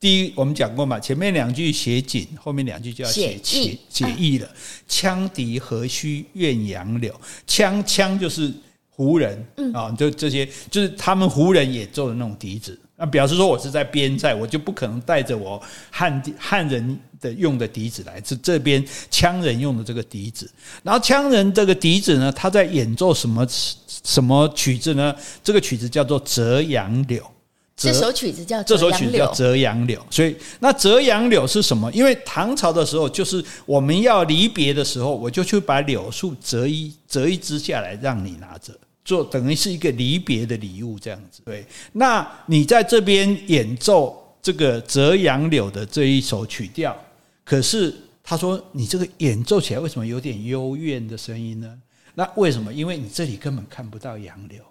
[0.00, 4.48] 第一我们讲过嘛，前面两句写景，后面两句就要写写写意了。
[4.88, 7.14] 羌笛何须怨杨柳，
[7.46, 8.50] 羌羌就是
[8.88, 12.78] 胡人，嗯啊，就这些，就是他们胡人也做的那种笛子。
[12.96, 20.48] 那表示说我是在边塞，我就不可能带着我汉汉人的用的笛子来，是这边羌人用的这个笛子。
[20.82, 23.46] 然后羌人这个笛子呢，他在演奏什么
[24.04, 25.14] 什么曲子呢？
[25.42, 27.20] 这个曲子叫做《折杨柳》。
[27.74, 29.98] 这首曲子叫这首曲子叫《折杨柳》。
[30.14, 31.90] 所以那折杨柳是什么？
[31.92, 38.72] 因为唐朝的时候，就是我们要离别的时候，我就去把柳树折一折一枝下来，让你拿着。
[39.04, 41.64] 做等于是一个离别的礼物这样子，对。
[41.92, 46.96] 那你在这边演奏这个《折杨柳》的这一首曲调，
[47.44, 51.78] 可是他说你这个演奏起来为什么有点幽怨的声音呢？
[52.14, 52.72] 那为什么？
[52.72, 54.62] 因为你这里根本看不到杨柳，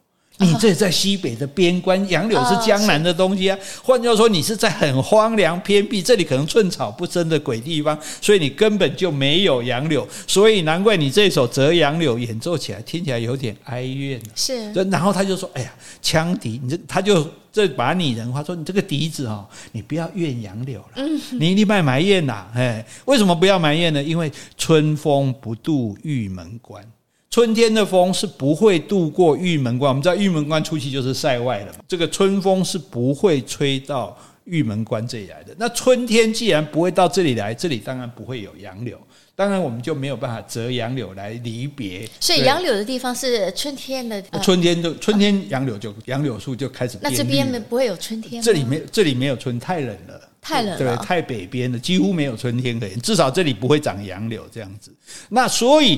[0.41, 3.57] 你这在西北的边关，杨柳是江南的东西啊。
[3.83, 14.19] 换句话说，你是在很荒凉偏僻，这里可能寸草不生的鬼地方，所以你根本就没有杨柳，所以难怪你这首《折杨柳》演奏起来听起来有点哀怨。
[14.35, 15.73] 是，然后他就说：“哎呀，
[16.03, 24.01] 羌笛，你这他就这把拟人化说，你这个笛子哦，你不要怨杨柳了，嗯，你你别埋怨呐，哎，为什么不要埋怨呢？
[24.01, 26.83] 因为春风不度玉门关。”
[27.31, 31.79] 春天的风是不会渡过玉门关，我们知道玉门关出去就是塞外了嘛。
[31.87, 35.55] 这个春风是不会吹到玉门关这里来的。
[35.57, 38.99] 那春天既然不会到这里来，这里当然不会有杨柳，
[39.33, 42.05] 当然我们就没有办法折杨柳来离别。
[42.19, 46.97] 所以杨柳的地方是春天的，呃、春天就春天杨柳就杨柳树就开始。
[47.01, 48.43] 那这边不会有春天？
[48.43, 52.99] 这里没这里没有春，太冷了，太冷了，对，太北边了，几乎没有春天可言。
[52.99, 54.93] 至少这里不会长杨柳这样子。
[55.29, 55.97] 那所以。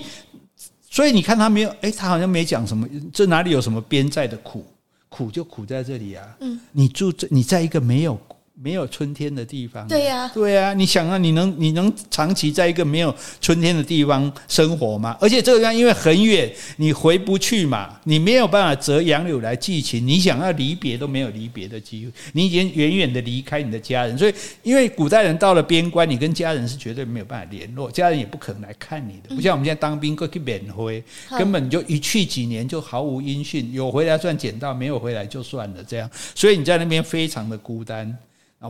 [0.94, 4.64] 所以你看他没有，哎、欸，他好像没讲什么，这哪里有什么边寨的苦，
[5.10, 6.38] 苦就苦在这里啊。
[6.40, 8.16] 嗯，你住这，你在一个没有。
[8.64, 15.18] 没有春天的地方，对呀，对呀，你想啊，你能你能长期在一个没有春天的地方生活吗？
[15.20, 31.04] 而且这个地方因为很远，你回不去嘛，你没有办法折杨柳来寄情，你想要离别都没有离别的机会，你已经远远的离开你的家人，所以因为古代人到了边关，你跟家人是绝对没有办法联络，家人也不可能来看你的，不像我们现在当兵过去免回，
[31.38, 38.18] 根本就一去几年就毫无音讯，有回来算捡到，没有回来就算了这样，所以你在那边非常的孤单。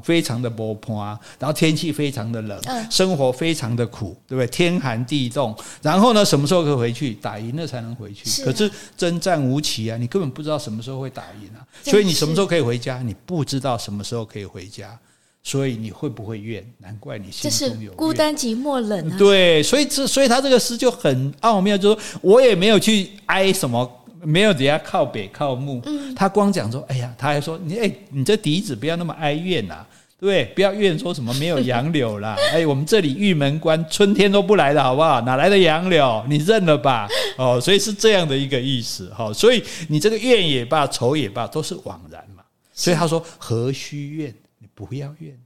[0.02, 4.48] 非常的波啊，然后天气非常的冷，生活非常的苦，对不对？
[4.48, 7.14] 天寒地冻，然后呢，什么时候可以回去？
[7.16, 8.30] 打赢了才能回去。
[8.30, 11.62] 是啊、可是征战无期啊，你根本不知道什么时候会打赢啊。
[11.84, 13.02] 所以你什么时候可以回家？
[13.02, 14.98] 你不知道什么时候可以回家，
[15.44, 16.66] 所以你会不会怨？
[16.80, 19.18] 难怪你心中有孤单寂寞冷啊。
[19.18, 24.00] 对，所以这所以他这个诗就很奥妙，就是说我也没有去哀什么。
[24.26, 25.84] 没有底下靠北靠木，
[26.16, 29.86] 他光讲说，哎呀，他还说你哎，你这笛子不要那么哀怨呐，
[30.18, 30.46] 对不对？
[30.56, 35.20] 不要怨说什么没有杨柳啦， 哎，我们这里玉门关春天都不来的好不好？
[35.24, 36.24] 哪来的杨柳？
[36.30, 37.06] 你认了吧，
[37.38, 39.34] 哦，所以是这样的一个意思哈。
[39.34, 42.44] 所以你这个怨也罢，愁也罢，都是枉然嘛。
[42.74, 44.34] 所以他说何须怨？
[44.78, 45.38] 你不要怨，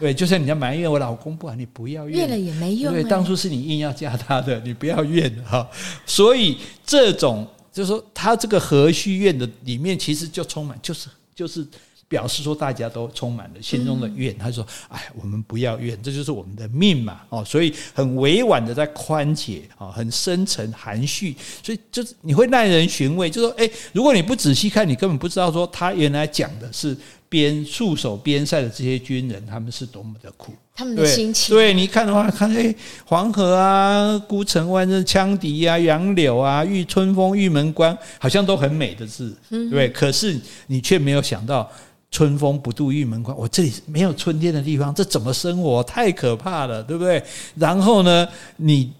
[0.00, 2.92] 对，就像你要埋怨我老公不好，你不要怨，怨了也没用。
[2.92, 5.68] 对，当初是你硬要嫁他的，你不要怨哈。
[6.06, 7.46] 所以这种。
[7.74, 11.66] 就是说，他这个何须怨的里面，其实就充满，就是就是
[12.06, 14.38] 表示说，大家都充满了心中的怨。
[14.38, 23.28] 他说：“哎，我们不要怨，这就是我们的命嘛。”哦，所以很委婉的在宽解啊，很深沉含蓄，所以就是你会耐人寻味。
[23.28, 26.96] 就是说，哎，如果你不仔细看，你根本不知道说他原来讲的是。
[27.34, 31.52] 边戍守边塞的这些军人，他们是多么的苦，他们的心情。
[31.52, 32.72] 对，对你看的话，看哎，
[33.04, 39.88] 黄河啊，孤城万仞，羌笛啊，杨柳啊，玉春风，玉门关，好像都很美的字，嗯、对。
[39.88, 41.68] 可是你却没有想到，
[42.12, 45.82] 春风不度玉门关，我这里没有春天的地方，这怎么生活？
[45.82, 47.20] 太可怕了，对不对？
[47.56, 48.28] 然后呢，
[48.58, 48.92] 你。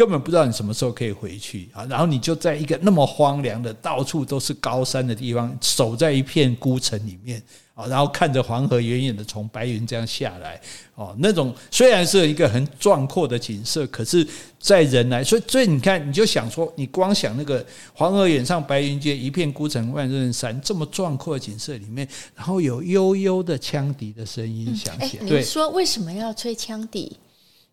[0.00, 1.84] 根本不知道你什么时候可以回去啊！
[1.84, 7.42] 然后你就在一个那么荒凉的、到处都是高山的地方，守在一片孤城里面
[7.74, 10.58] 啊，然后看着黄河远远的从白云这样下来
[10.94, 14.26] 哦，那种虽然是一个很壮阔的景色，可是，
[14.58, 25.18] 在人来，所以所以你看，你就想说，你光想那个黄河远上白云间，一片孤城万仞山，这么壮阔的景色里面，然后有悠悠的羌笛的声音响起。
[25.18, 27.18] 哎，你说为什么要吹羌笛？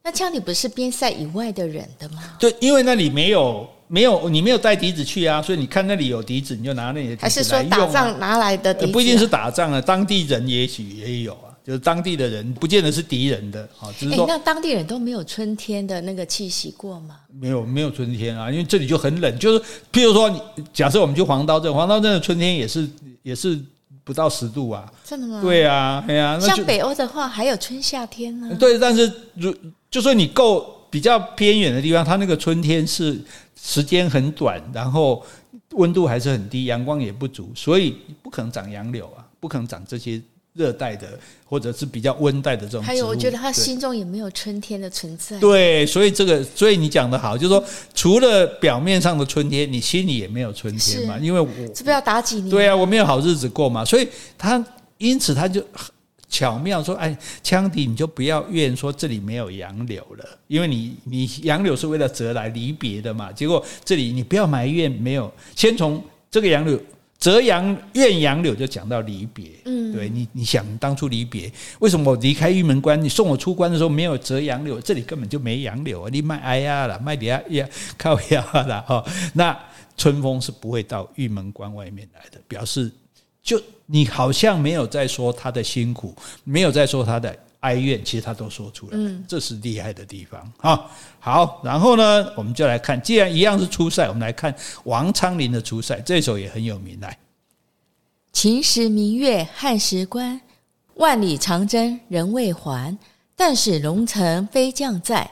[0.07, 2.23] 那羌笛不是边塞以外的人的吗？
[2.39, 7.21] 对，因为那里没有没有你没有带笛子去啊，所以你看那里有笛子，你就拿那里的笛子。
[7.23, 8.91] 还是说打仗拿来的笛子？
[8.93, 13.91] 不一定是打仗啊，当地人也许也有啊，就是当地的人不见得是敌人的啊。
[13.99, 17.17] 只是说，那当地人都没有春天的那个气息过吗？
[17.37, 19.37] 没有，没有春天啊，因为这里就很冷。
[19.37, 19.59] 就是
[19.91, 20.33] 譬如说，
[20.71, 22.87] 假设我们去黄刀镇，黄刀镇的春天也是
[23.23, 23.59] 也是。
[24.07, 24.89] 不到十度啊！
[25.03, 25.41] 真的吗？
[25.41, 26.39] 对啊，对啊。
[26.39, 28.55] 像北欧的话，还有春夏天呢。
[28.57, 29.53] 对，但是如
[29.97, 33.19] 就说你够比较偏远的地方，它那个春天是
[33.59, 35.25] 时间很短，然后
[35.71, 40.21] 温度还是很低，阳光也不足，所以不可能长杨柳啊，不可能长这些。
[40.53, 41.07] 热带的，
[41.45, 45.37] 或者是比较温带的这种，还有我觉得他心中也没有春天的存在。
[45.37, 51.15] 对，所以这个，所以你讲的好，就是说，除了表面上的春天，你心里也没有春天嘛。
[51.19, 52.49] 因为我这不要打几年？
[52.49, 53.85] 对啊，我没有好日子过嘛。
[53.85, 54.65] 所以他
[54.97, 55.63] 因此他就
[56.37, 63.31] 巧妙说：“哎，羌笛，你就不要怨说这里没有杨柳了，因为你你杨柳是为了折来离别的嘛。
[63.31, 66.79] 结果这里你不要埋怨没有，先从这个杨柳。”
[67.17, 73.01] 折杨怨杨柳就讲到离别，嗯，对你，你想当初离别，为什么我离开玉门关？
[73.03, 76.09] 你送我出关的时候没有折杨柳，这里根本就没杨柳啊！
[76.13, 77.67] 你卖哎呀了，卖底下呀
[77.97, 79.03] 靠呀了哈。
[79.33, 79.57] 那
[79.97, 82.91] 春风是不会到玉门关外面来的，表示
[83.47, 90.85] 就你好像没有在说他的辛苦，没有在说他的哀怨，其实他都说出来，嗯，这是厉害的地方啊。
[91.17, 97.17] 好，然后呢，我们就来看，既然一样是出塞，我们来看王昌龄的出塞，这首也很有名，来。
[98.33, 100.41] 秦时明月汉时关，
[100.95, 102.97] 万里长征人未还。
[103.37, 105.31] 但使龙城飞将在，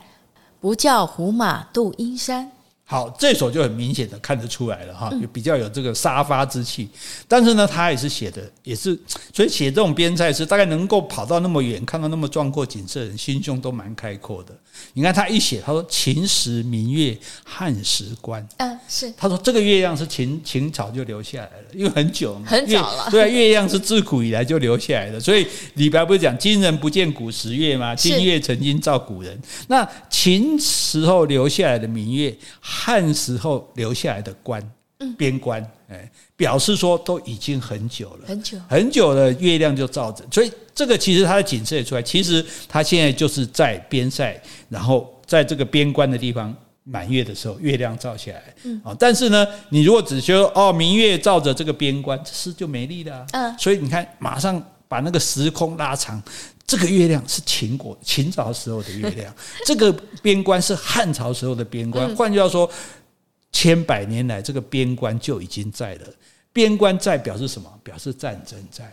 [0.61, 2.49] 不教胡马度阴山。
[2.87, 6.87] 好，这首就很明显的看得出来了哈，就比较有这个沙发之气。
[7.27, 8.95] 但是呢，他也是写的，也是
[9.33, 14.55] 所以写这种边塞诗，大概能够跑到那么远，看到那么壮阔景色的人，心胸都蛮开阔的。
[14.93, 23.07] 你看他一写，他说“秦时明月汉时关”，嗯，是他说这个月亮是秦秦朝就留下来了，因为很久嘛，很早了。
[23.09, 27.95] 对啊，月亮是自古以来就留下来的，所以李白不是讲“今人不见古时月”吗？
[27.95, 29.41] 今月曾经照古人。
[29.69, 32.37] 那秦时候留下来的明月。
[32.75, 34.61] 汉时候留下来的关，
[35.17, 38.57] 边关，哎，表示说都已经很久了，很久。
[38.67, 42.01] 很久了，月亮就照着，所以这个其实它的景色也出来。
[42.01, 46.53] 其实它现在就是在边塞，然后在这个边关的地方
[46.83, 56.21] 满月的时候，月亮照下来，嗯，但是呢，你如果只说哦，明月照着这个边关，这诗就没力了，嗯，所以你看，马上把那个时空拉长。
[56.67, 59.33] 这个月亮是秦国秦朝时候的月亮，
[59.65, 59.91] 这个
[60.21, 62.15] 边关是汉朝时候的边关。
[62.15, 62.69] 换句话说，
[63.51, 66.01] 千百年来这个边关就已经在了。
[66.51, 67.69] 边关在表示什么？
[67.83, 68.91] 表示战争在。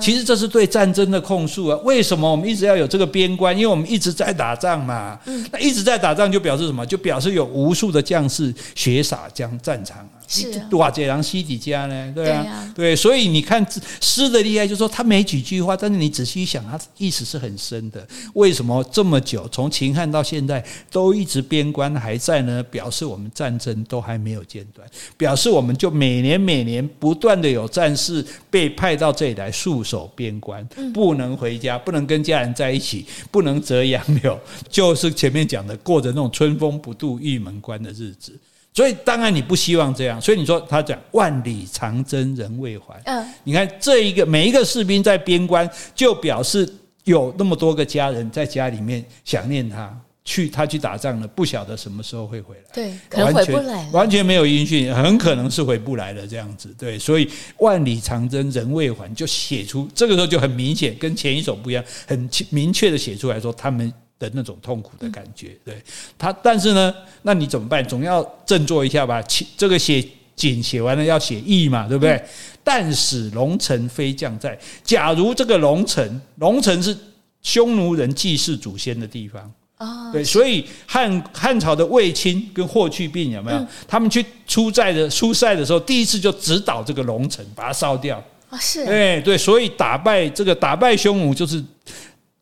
[0.00, 1.78] 其实这是对战争的控诉啊！
[1.84, 3.54] 为什么我们一直要有这个边关？
[3.56, 5.18] 因为我们一直在打仗嘛。
[5.50, 6.84] 那一直在打仗就表示什么？
[6.84, 10.20] 就表示有无数的将士血洒将战场啊。
[10.26, 12.12] 是瓦解良西底家呢？
[12.14, 13.64] 对啊，对，啊对，所以你看
[14.00, 18.06] 诗的厉害，就是说他没几句话，但是你仔细一想，他意思是很深的。
[18.34, 22.62] 为什么这么久，从秦汉到现在都一直边关还在呢？
[22.64, 38.38] 表示我们战争都还没有间断，表示我们就每年每年不断的有战士被派到这里来戍守边关，不能回家，不能跟家人在一起，不能折杨柳，就是前面讲的过着那种春风不度玉门关的日子。
[38.74, 43.00] 所以当然你不希望这样，所以你说他讲万里长征人未还。
[43.04, 46.68] 嗯，你看这一个每一个士兵在边关，就表示
[47.04, 52.62] 有那么多个家人在家里面想念他，去他去打仗了，不晓得什么时候会回来。
[52.72, 56.74] 对，可能回不来，完全没有音讯，很可能是回不来了这样子。
[56.76, 63.92] 对，所以万里长征人未还，就写出这个时候就很明显，跟前一首不一样，很明确的写出来说他们。
[64.18, 65.82] 的那种痛苦的感觉，对
[66.16, 67.84] 他，但是呢，那你怎么办？
[67.86, 69.22] 总要振作一下吧。
[69.56, 70.02] 这个写
[70.36, 72.22] 景写完了要写意嘛，对不对？
[72.62, 76.96] 但使龙城飞将在，假如这个龙城，龙城是
[77.42, 83.66] 匈奴人祭祀祖先的地方啊，对，所以汉汉朝的卫青跟霍去病有没有？
[83.86, 91.62] 他们去出寨的出塞的时候，第一次就直捣这个龙城，把它烧掉啊，是，对对，所以打败这个打败匈奴就是。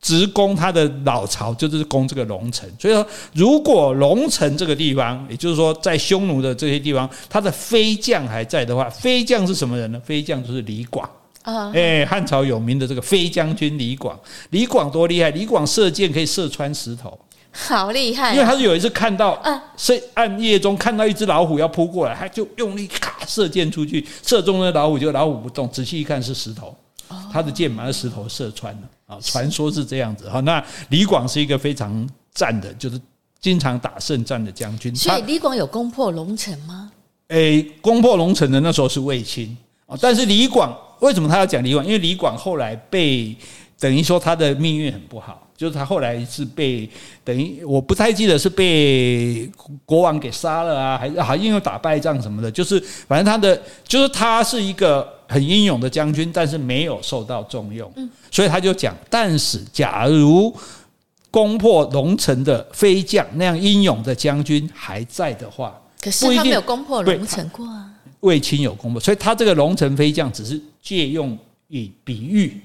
[0.02, 2.68] 直攻他的老巢，就是攻这个龙城。
[2.78, 10.00] 所以说，如果龙城这个地方，也就是说，在匈奴的这些地方，他的飞将还在的话，飞将是什么人呢？
[10.04, 11.08] 飞将就是李广
[11.42, 14.18] 啊，哎，汉朝有名的这个飞将军李广。
[14.50, 15.30] 李广多厉害！
[15.30, 17.16] 李广射箭可以射穿石头，
[17.52, 18.32] 好厉害！
[18.32, 19.40] 因为他是有一次看到，
[19.76, 26.74] 是暗夜中看到一只老虎要扑过来，他就用力咔射箭出去，射中了老虎，就老虎不动，仔细一看是石头，
[27.32, 28.82] 他的箭把那石头射穿了。
[29.20, 33.00] 传说是这样子哈，那李广是一个非常战的，就是
[33.40, 34.94] 经常打胜战的将军。
[34.94, 36.90] 所以李广有攻破龙城吗？
[37.28, 39.56] 诶，攻破龙城的那时候是卫青
[39.86, 41.84] 啊，但是李广为什么他要讲李广？
[41.84, 43.36] 因为李广后来被
[43.78, 46.90] 等于说他的命运很不好，就是他后来是被
[47.22, 49.48] 等于我不太记得是被
[49.86, 55.08] 国王给杀了啊，还是好像因为打败仗什么的，就是反正他的就是他是一个。
[55.28, 57.90] 很英勇的将军，但是没有受到重用，
[58.30, 60.54] 所以他就讲：但是假如
[61.30, 67.88] 攻破龙城的飞将那样英勇的将军还在的话，可是他没有攻破龙城过啊。
[68.20, 71.38] 卫青有攻破，所以他这个龙城飞将只是借用
[71.68, 72.60] 以比喻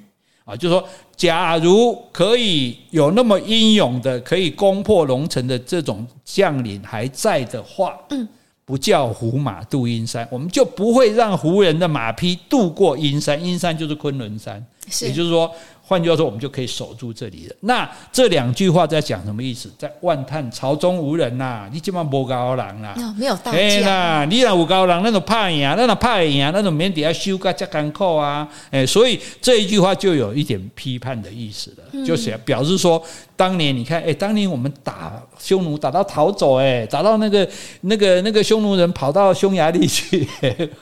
[0.48, 0.84] 啊，就是说，
[1.16, 8.28] 假如可以有那么英勇的可以攻破龙城的这种将领还在的话，嗯。
[8.68, 13.42] 不叫胡马渡阴山，我们就不会让胡人的马匹渡过阴山。
[13.42, 14.62] 阴山就是昆仑山，
[15.04, 15.50] 也就是说，
[15.88, 17.56] 换句话说，我们就可以守住这里了。
[17.62, 19.72] 那这两句话在讲什么意思？
[19.80, 24.30] 在万叹朝中无人呐、啊，你基本上无高人啦，没有大将。
[24.30, 28.46] 你若有高人，那种怕赢，那种怕赢，那种免底下修改加干扣啊。
[28.70, 33.02] 哎，所以这一句话就有一点批判的意思了，嗯、就是表示说，
[33.38, 37.48] 当年你看，哎，当年我们打匈奴打到逃走，哎，打到那个
[37.82, 40.28] 那个那个匈奴人跑到匈牙利去，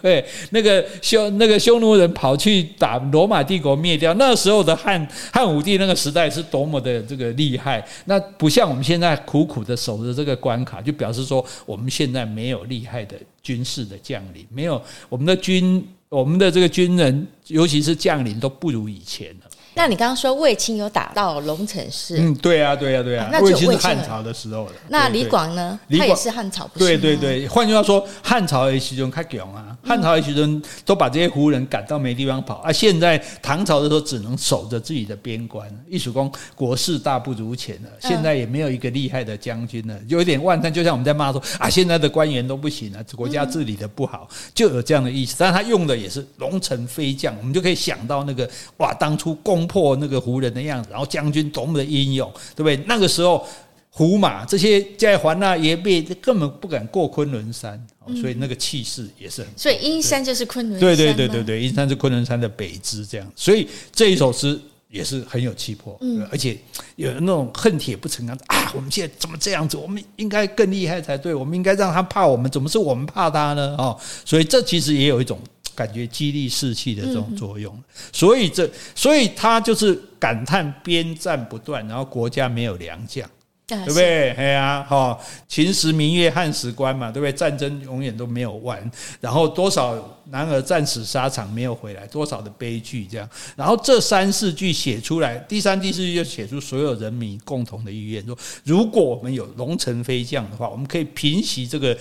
[0.01, 4.95] 对， 那个匈那个匈奴人跑去打罗马帝国灭掉，那时候的汉。
[5.33, 19.51] 汉武帝那个时代是多么的这个厉害，那不像我们现在苦苦的守着这个关卡，就表示说我们现在没有厉害的军事的将领，没有我们的军，我们的这个军人，尤其是将领都不如以前了。
[19.75, 22.15] 那你刚刚说卫青有打到龙城市？
[22.17, 23.29] 嗯，对啊，对啊，对啊。
[23.41, 24.71] 卫青是汉朝的时候了。
[24.87, 25.77] 那李广呢？
[25.91, 26.85] 他也是汉朝，不是？
[26.85, 27.47] 对对对。
[27.47, 32.71] 换句话说，汉朝的时候开强啊，汉朝的时候都把这些胡人赶到没地方跑啊。
[32.71, 37.89] 现在唐朝的时候只能守着自己的边关，一曙光国势大不如前了。
[37.99, 40.73] 现在也没有一个厉害的将军了，有一点万叹。
[40.73, 45.35] 就像我们在骂说啊，现在的官员都不行了，国家治理的不好，就有这样的意思。
[45.37, 50.45] 但他用的也是龙城飞将，我们就可以想到那个哇，当初攻破那个胡人。
[50.55, 52.77] 的样子，然后将军多么的英勇，对不对？
[52.87, 53.45] 那个时候，
[53.89, 57.85] 胡马这些在环那也被根本不敢过昆仑山，
[58.21, 59.49] 所以那个气势也是很。
[59.57, 60.87] 所以阴山就是昆仑山。
[60.87, 63.29] 对对对对对，阴山是昆仑山的北支，这样。
[63.35, 64.57] 所以这一首诗
[64.89, 66.57] 也是很有气魄，嗯，而且
[66.95, 68.71] 有那种恨铁不成钢啊！
[68.75, 69.75] 我们现在怎么这样子？
[69.75, 73.75] 我们应该更厉害才对，我们应该让他怕我们，怎么是我们怕他呢？
[73.77, 75.37] 哦，所以这其实也有一种。
[75.75, 77.77] 感觉激励士气的这种作用，
[78.13, 83.29] 所以这，所以他就是感叹边战不断，然后国家没有良将。
[83.67, 84.29] 对不对？
[84.31, 87.31] 哎呀，哈，秦时明月汉时关嘛，对不对？
[87.31, 89.95] 战争永远都没有完，然后多少
[90.25, 93.27] 男儿战死沙场没有回来，多少的悲剧这样。
[93.55, 101.97] 然后这三四句写出来，第三、第四句就写出所有人民共同的意愿，说如果我们有龙城飞将的话，我们可以平息这个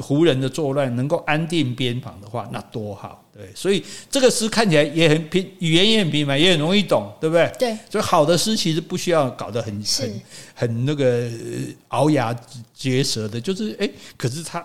[0.00, 3.23] 胡人的作乱，能够安定边防的话，那多好。
[3.36, 7.52] 对，所以这个诗看起来也很平，语言也很平凡，也很容易懂，对不对？
[7.58, 10.22] 对，所以好的诗其实不需要搞得很很
[10.54, 11.28] 很那个
[11.90, 12.32] 咬牙
[12.72, 14.64] 结舌的，就是哎，可是他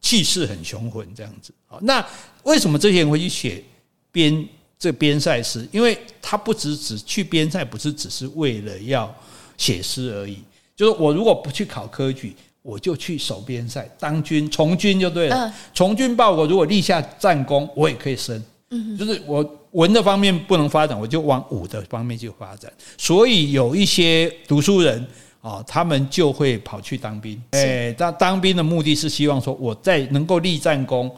[0.00, 1.52] 气势很雄浑这样子。
[1.66, 2.02] 好，那
[2.44, 3.62] 为什么这些人会去写
[4.10, 4.48] 边
[4.78, 5.68] 这边塞诗？
[5.70, 9.14] 因为他不只只去边塞，不是只是为了要
[9.58, 10.38] 写诗而已。
[10.74, 12.34] 就是我如果不去考科举。
[12.66, 18.42] 我就去守边塞当军从军就对了，从军报国，如果立下战功，我也可以升。
[18.70, 22.72] 嗯，就是我文的方面不能发展，我就往武的方面去发展。
[22.98, 25.06] 所以有一些读书人
[25.40, 27.40] 啊，他们就会跑去当兵。
[27.52, 31.08] 哎，当当兵的目的是希望说，我在能够立战功。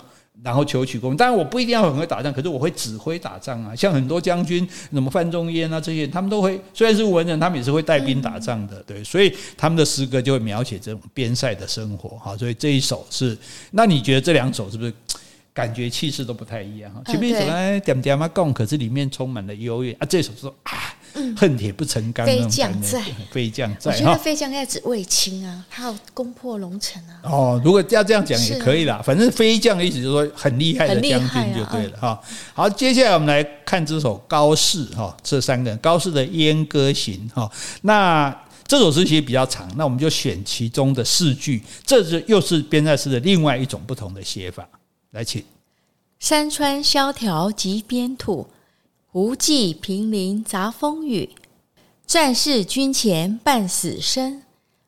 [0.43, 3.75] 然后求取功，当然我不一定要很会打仗，可是我会指挥打仗啊。
[3.75, 9.03] 像很多将军，什么范仲淹啊这些，他们都会，虽然是文人，他们也是会带兵打仗的，对。
[9.03, 12.37] 所以他们的诗歌就会描写这种边塞的生活，哈。
[12.37, 13.37] 所以这一首是，
[13.73, 14.93] 那你觉得这两首是不是
[15.53, 16.93] 感觉气势都不太一样？
[16.95, 20.07] 哈，前面一首呢点点嘛共，可是里面充满了优越啊。
[20.09, 20.73] 这首说啊。
[21.37, 23.91] 恨铁不成钢，飞将在，飞将在。
[23.91, 27.21] 我觉得飞将在指卫青啊，他有攻破龙城啊。
[27.25, 32.21] 哦，如果要这样讲也可以啦，反正飞将的意思就是说很厉害的将军就对了哈。
[32.55, 37.51] 好，接下来我们来看这首高适哈，这三个人高适的《阉歌行》哈。
[37.83, 38.37] 那
[38.67, 44.69] 这首诗其实比较长，那我们就选其中的四句，这是又是边塞诗的另外一种不同的写法。
[45.13, 45.43] 来，请
[46.19, 48.47] 山川萧条极边土。
[49.11, 51.31] 胡骑平林杂风雨，
[52.07, 54.43] 战士军前半死生。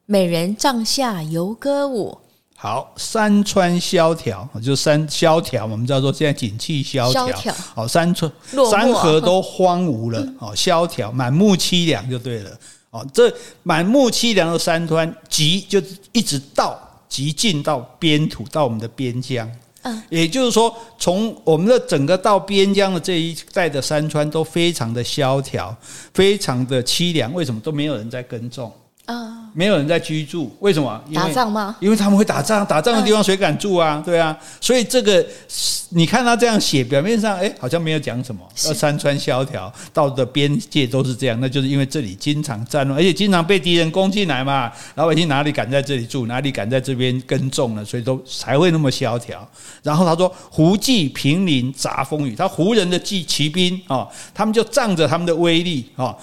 [0.04, 2.18] 美人帐下游歌舞。
[2.54, 7.54] 好，山川萧条，就山萧条，我们叫做现在景气萧条。
[7.74, 8.30] 好，山川
[8.70, 12.50] 山河都荒芜了，哦，萧条，满目凄凉就对了。
[12.90, 19.50] 哦，这满目凄凉的山川，极就一直到极近到边土，到我们的边疆。
[19.82, 25.74] 嗯，也就是说，从我们的整个到边疆的这一带的山川都非常的萧条，
[26.12, 27.32] 非常的凄凉。
[27.32, 28.72] 为什么都没有人在耕种？
[29.10, 31.02] 啊，没有人在居住，为什么？
[31.12, 31.74] 打仗吗？
[31.80, 34.00] 因为他们会打仗，打仗的地方谁敢住啊？
[34.06, 35.24] 对啊，所以这个
[35.88, 47.84] 你看他这样写，表面上哎好像没有讲什么，要山川萧条，到的边界都是这样，那就是因为这里经常战乱，而且经常被敌人攻进来嘛，老百姓哪里敢在这里住，哪里敢在这边耕种呢？
[47.84, 49.44] 所以都才会那么萧条。
[49.82, 56.16] 然后他说胡骑平林杂风雨，他胡人的骑骑兵啊，他们就仗着他们的威力啊。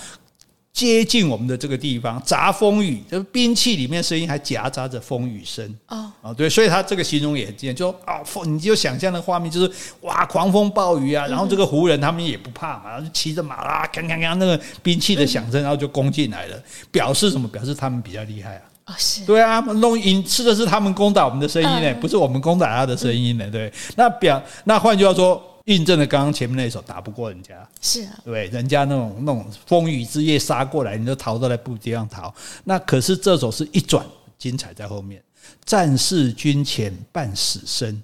[0.78, 5.67] 接近我们的这个地方，杂风雨，就是兵器里面声音还夹杂着风雨声。
[5.88, 9.71] 哦，哦，对，所以他这个形容也很就啊，风，你就想象的画面就是
[10.01, 17.47] 哇，狂风暴雨啊，然后这个胡人他们也不怕嘛，然后就骑着马啦，刚刚刚那个兵器的响声，然后就攻进来了，表示什么？
[17.47, 18.61] 表示他们比较厉害啊。
[18.86, 23.49] 哦，是对啊，弄音吃的是他们攻打我们的声音呢，不是我们攻打他的声音呢。
[23.51, 25.41] 对，那表那换句话说。
[25.68, 32.34] 印证了刚刚前面那一首打不过人家，是啊，对，人家那种那种风雨之夜杀过来，你都逃都来不地方逃。
[32.63, 34.05] 那可是这首是一转
[34.38, 35.22] 精彩在后面，
[35.65, 38.01] 战士军前半死生，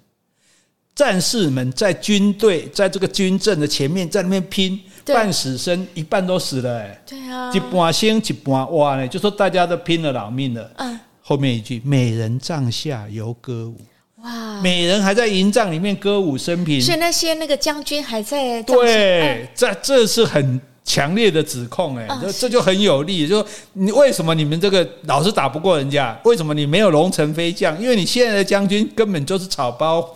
[0.94, 10.70] 战士们在军队在这个军阵的前面在那边拼，半死生一半都死了，哎，对啊，一半生一半哇呢，就说大家都拼了老命了。
[10.76, 13.80] 嗯，后面一句美人帐下犹歌舞。
[14.24, 14.60] 哇！
[14.62, 18.62] 美人还在营帐里面歌舞升平，所以那些那个将军还在。
[18.62, 23.28] 对，这这是很强烈的指控哎，这这就很有力。
[23.28, 26.18] 就说你为什么你们这个老是打不过人家？
[26.24, 27.78] 为什么你没有龙城飞将？
[27.80, 30.12] 因为你现在的将军根本就是草包、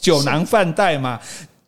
[0.00, 1.18] 酒囊饭袋嘛。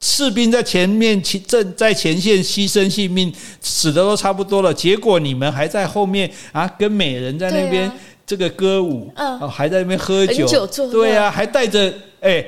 [0.00, 7.90] 士兵在前面正在前线牺牲性命，死的都差不多了，结果你们还在后面啊，跟美人在那边。
[8.28, 12.44] 这个歌舞，嗯，还在那边喝酒，酒对呀、啊，还带着哎，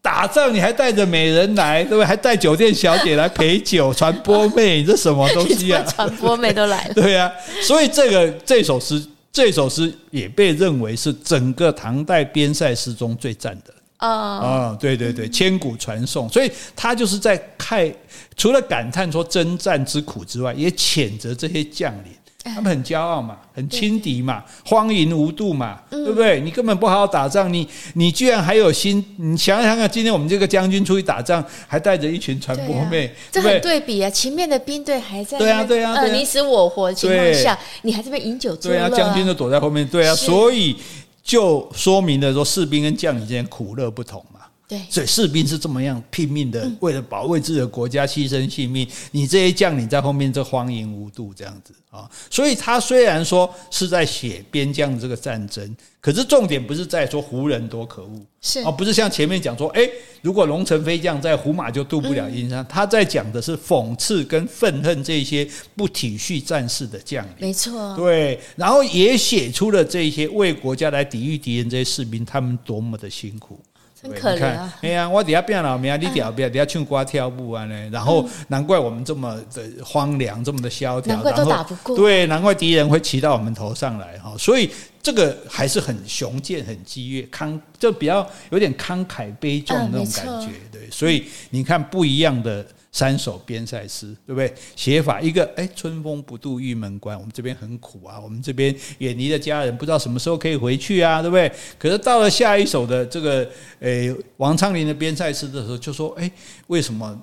[0.00, 2.04] 打仗你还带着美人来， 对不对？
[2.04, 5.82] 还带酒店小姐来陪酒，传播妹，这什么东西啊？
[5.92, 16.28] 传播妹都来了， 对呀、啊，所以这个这首诗，这首诗也被认为是整个唐代边塞诗中最赞的啊啊，对对对，千古传颂。
[16.28, 17.92] 所以他就是在看，
[18.36, 22.12] 除了感叹说征战之苦之外，也谴责这些将领。
[22.54, 26.40] 他们很骄傲嘛，很轻敌嘛，荒淫无度嘛，对不对？
[26.40, 29.04] 你根本不好好打仗，你你居然还有心？
[29.16, 34.08] 你想想看，今天我们这个将军出去打仗，还带着一群传播妹，这很对比啊！
[34.10, 40.76] 前面的兵队还在对啊对啊，呃你死我活的情况下，你还在那边饮酒作乐，对啊，将军就躲在后面，对啊，所以
[41.22, 44.35] 就说明了说士兵跟将领之间苦乐不同嘛。
[44.68, 48.88] 对，所以士兵是这么样拼命的，为了保卫自己的国家牺牲性命。
[49.12, 59.88] 你这些将领在后面这荒淫无度这样子啊，所以他虽然说是在写边疆的这个战争，可是重点不是在说胡人多可恶，是啊，不是像前面讲说，诶，
[60.20, 62.66] 如果龙城飞将在，胡马就渡不了阴山。
[62.68, 73.60] 他在讲的是讽刺跟愤恨这些不体恤战士的将领，没错，对，然后也写出了这些为国家来抵御敌人这些士兵，他们多么的辛苦。
[74.02, 74.78] 很可怜啊！
[74.82, 77.90] 哎呀，我底下变老命，你底下变底下唱歌跳舞啊呢。
[77.90, 81.96] 然后难怪我们这么的荒凉，这么的萧条，难怪都打不过。
[81.96, 84.34] 对，难怪敌人会骑到我们头上来哈。
[84.38, 84.70] 所以
[85.02, 90.48] 这个还是很雄健、很激越、慷，就比较有点慷慨悲壮那种感觉。
[90.70, 92.66] 对，所以你看不一样的。
[92.96, 94.50] 三首边塞诗，对不对？
[94.74, 101.52] 写法一个，哎，春风不度玉门关，我们这边很苦啊，我们这边远离了家人，不知道什么时候可以回去啊，对不对？
[101.78, 103.46] 可是到了下一首的这个，
[103.80, 106.30] 诶，王昌龄的边塞诗的时候，就说，哎，
[106.68, 107.20] 为什么？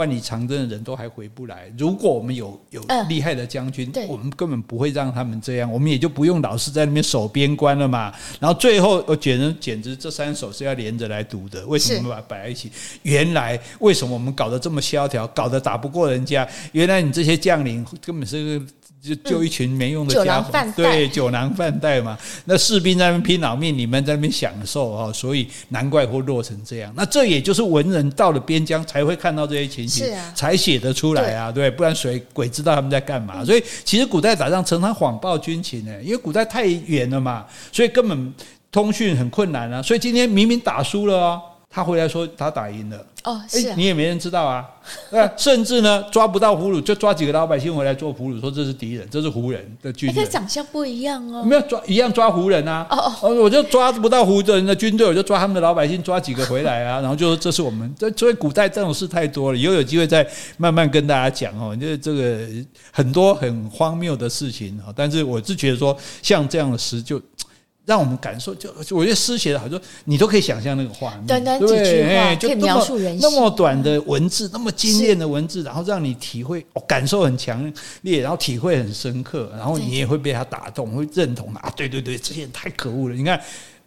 [0.00, 1.70] 万里长征的人都还回不来。
[1.76, 8.10] 如果我们有有厉害的将军，我们根本不会让他们这样，我们也就不用老是在那边守边关了嘛。
[8.40, 11.66] 然后最后，我觉得简直这三首是要连着来读的。
[11.66, 12.72] 为什么把它摆在一起？
[13.02, 16.48] 原来为什么我们搞得这么萧条，搞得打不过人家？
[16.72, 18.66] 原来你这些将领根本是个。
[19.02, 22.18] 就就一群没用的家伙，嗯、对，酒囊饭袋嘛。
[22.44, 26.92] 那士兵在那边拼老命，你们在那边享受啊，所以难怪会落成这样。
[26.94, 33.42] 那这也就是文人到了边疆才会看到这些情形，啊、才写得出来啊，对，对，不然谁鬼知道他们在干嘛？
[33.44, 38.34] 所以其实古代打仗常常谎报军情呢，因为古代太远了嘛，所以根本
[38.70, 39.80] 通讯很困难啊。
[39.82, 41.42] 所以今天明明打输了哦。
[41.72, 43.06] 他回来说他打赢了。
[43.22, 43.70] 哦，是、啊。
[43.70, 44.66] 欸、你也没人知道啊，
[45.36, 50.24] 甚至呢抓不到俘虏，就抓几个老百姓回来做俘虏，说这是敌人，这是胡人的军队。
[50.24, 62.48] 他长相不一样哦，没有抓一样抓胡人啊，哦哦，我就抓不到胡人的军队，我就抓他们的老百姓，抓几个回来啊， 然后就说这是我们，这所以古代这种事太多了，以后有机会再慢慢跟大家讲哦，就是这个
[62.90, 67.20] 很多很荒谬的事情啊，但是我是觉得说像这样的事就。
[67.90, 77.60] 让我们感受，就我觉得诗写的好，就你都可以想象那个画面，短短几句话可以描述人那么短的文字，那么精炼的文字，然后让你体会，哦感受很强
[78.02, 83.40] 烈，然后体会很深刻，然后你也会被他打动，会认同啊，对对对，这些人太可恶了，你看。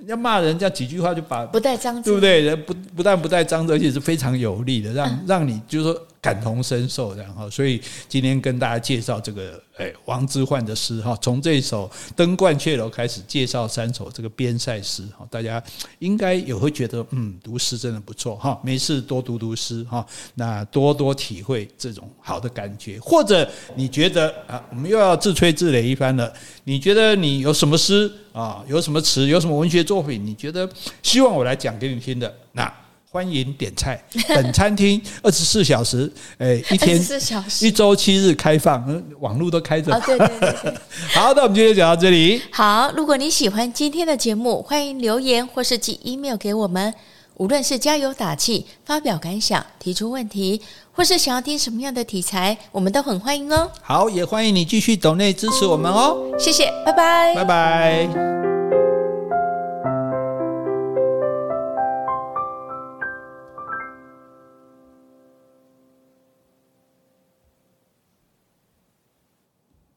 [0.05, 2.41] 要骂人家几句话就把不带脏字，对不对？
[2.41, 15.61] 人不不但不带脏字，而且是非常有力的，让让你就是说感同身受，然后所以今天跟大家介绍这个诶王之涣的诗哈，从这首《登鹳雀楼》开始介绍三首这个边塞诗哈，大家
[15.99, 20.05] 应该也会觉得嗯，读诗真的不错哈，没事多读读诗哈，
[20.35, 23.45] 那多多体会这种好的感觉，或者
[23.75, 26.31] 你觉得啊，我们又要自吹自擂一番了，
[26.63, 30.69] 你觉得你有什么诗啊，有什么词，有什么文学作品，你觉得
[31.01, 32.73] 希望我来讲给你听的那？
[33.13, 36.99] 欢迎点菜，本餐厅二十四小时，哎，一天
[37.61, 39.93] 一周七日开放，网络都开着。
[39.93, 40.73] 哦，对对对，对。
[41.13, 42.41] 好，那我们今天就讲到这里。
[42.51, 46.91] 好，如果你喜欢今天的节目，欢迎留言或是寄 email 给我们。
[47.37, 50.59] 无论是加油打气、发表感想、提出问题，
[50.91, 53.69] 或是想要听什么样的题材，我们都很欢迎哦。
[53.81, 56.17] 好，也欢迎你继续抖内支持我们哦。
[56.39, 58.52] 谢谢，拜拜，拜拜。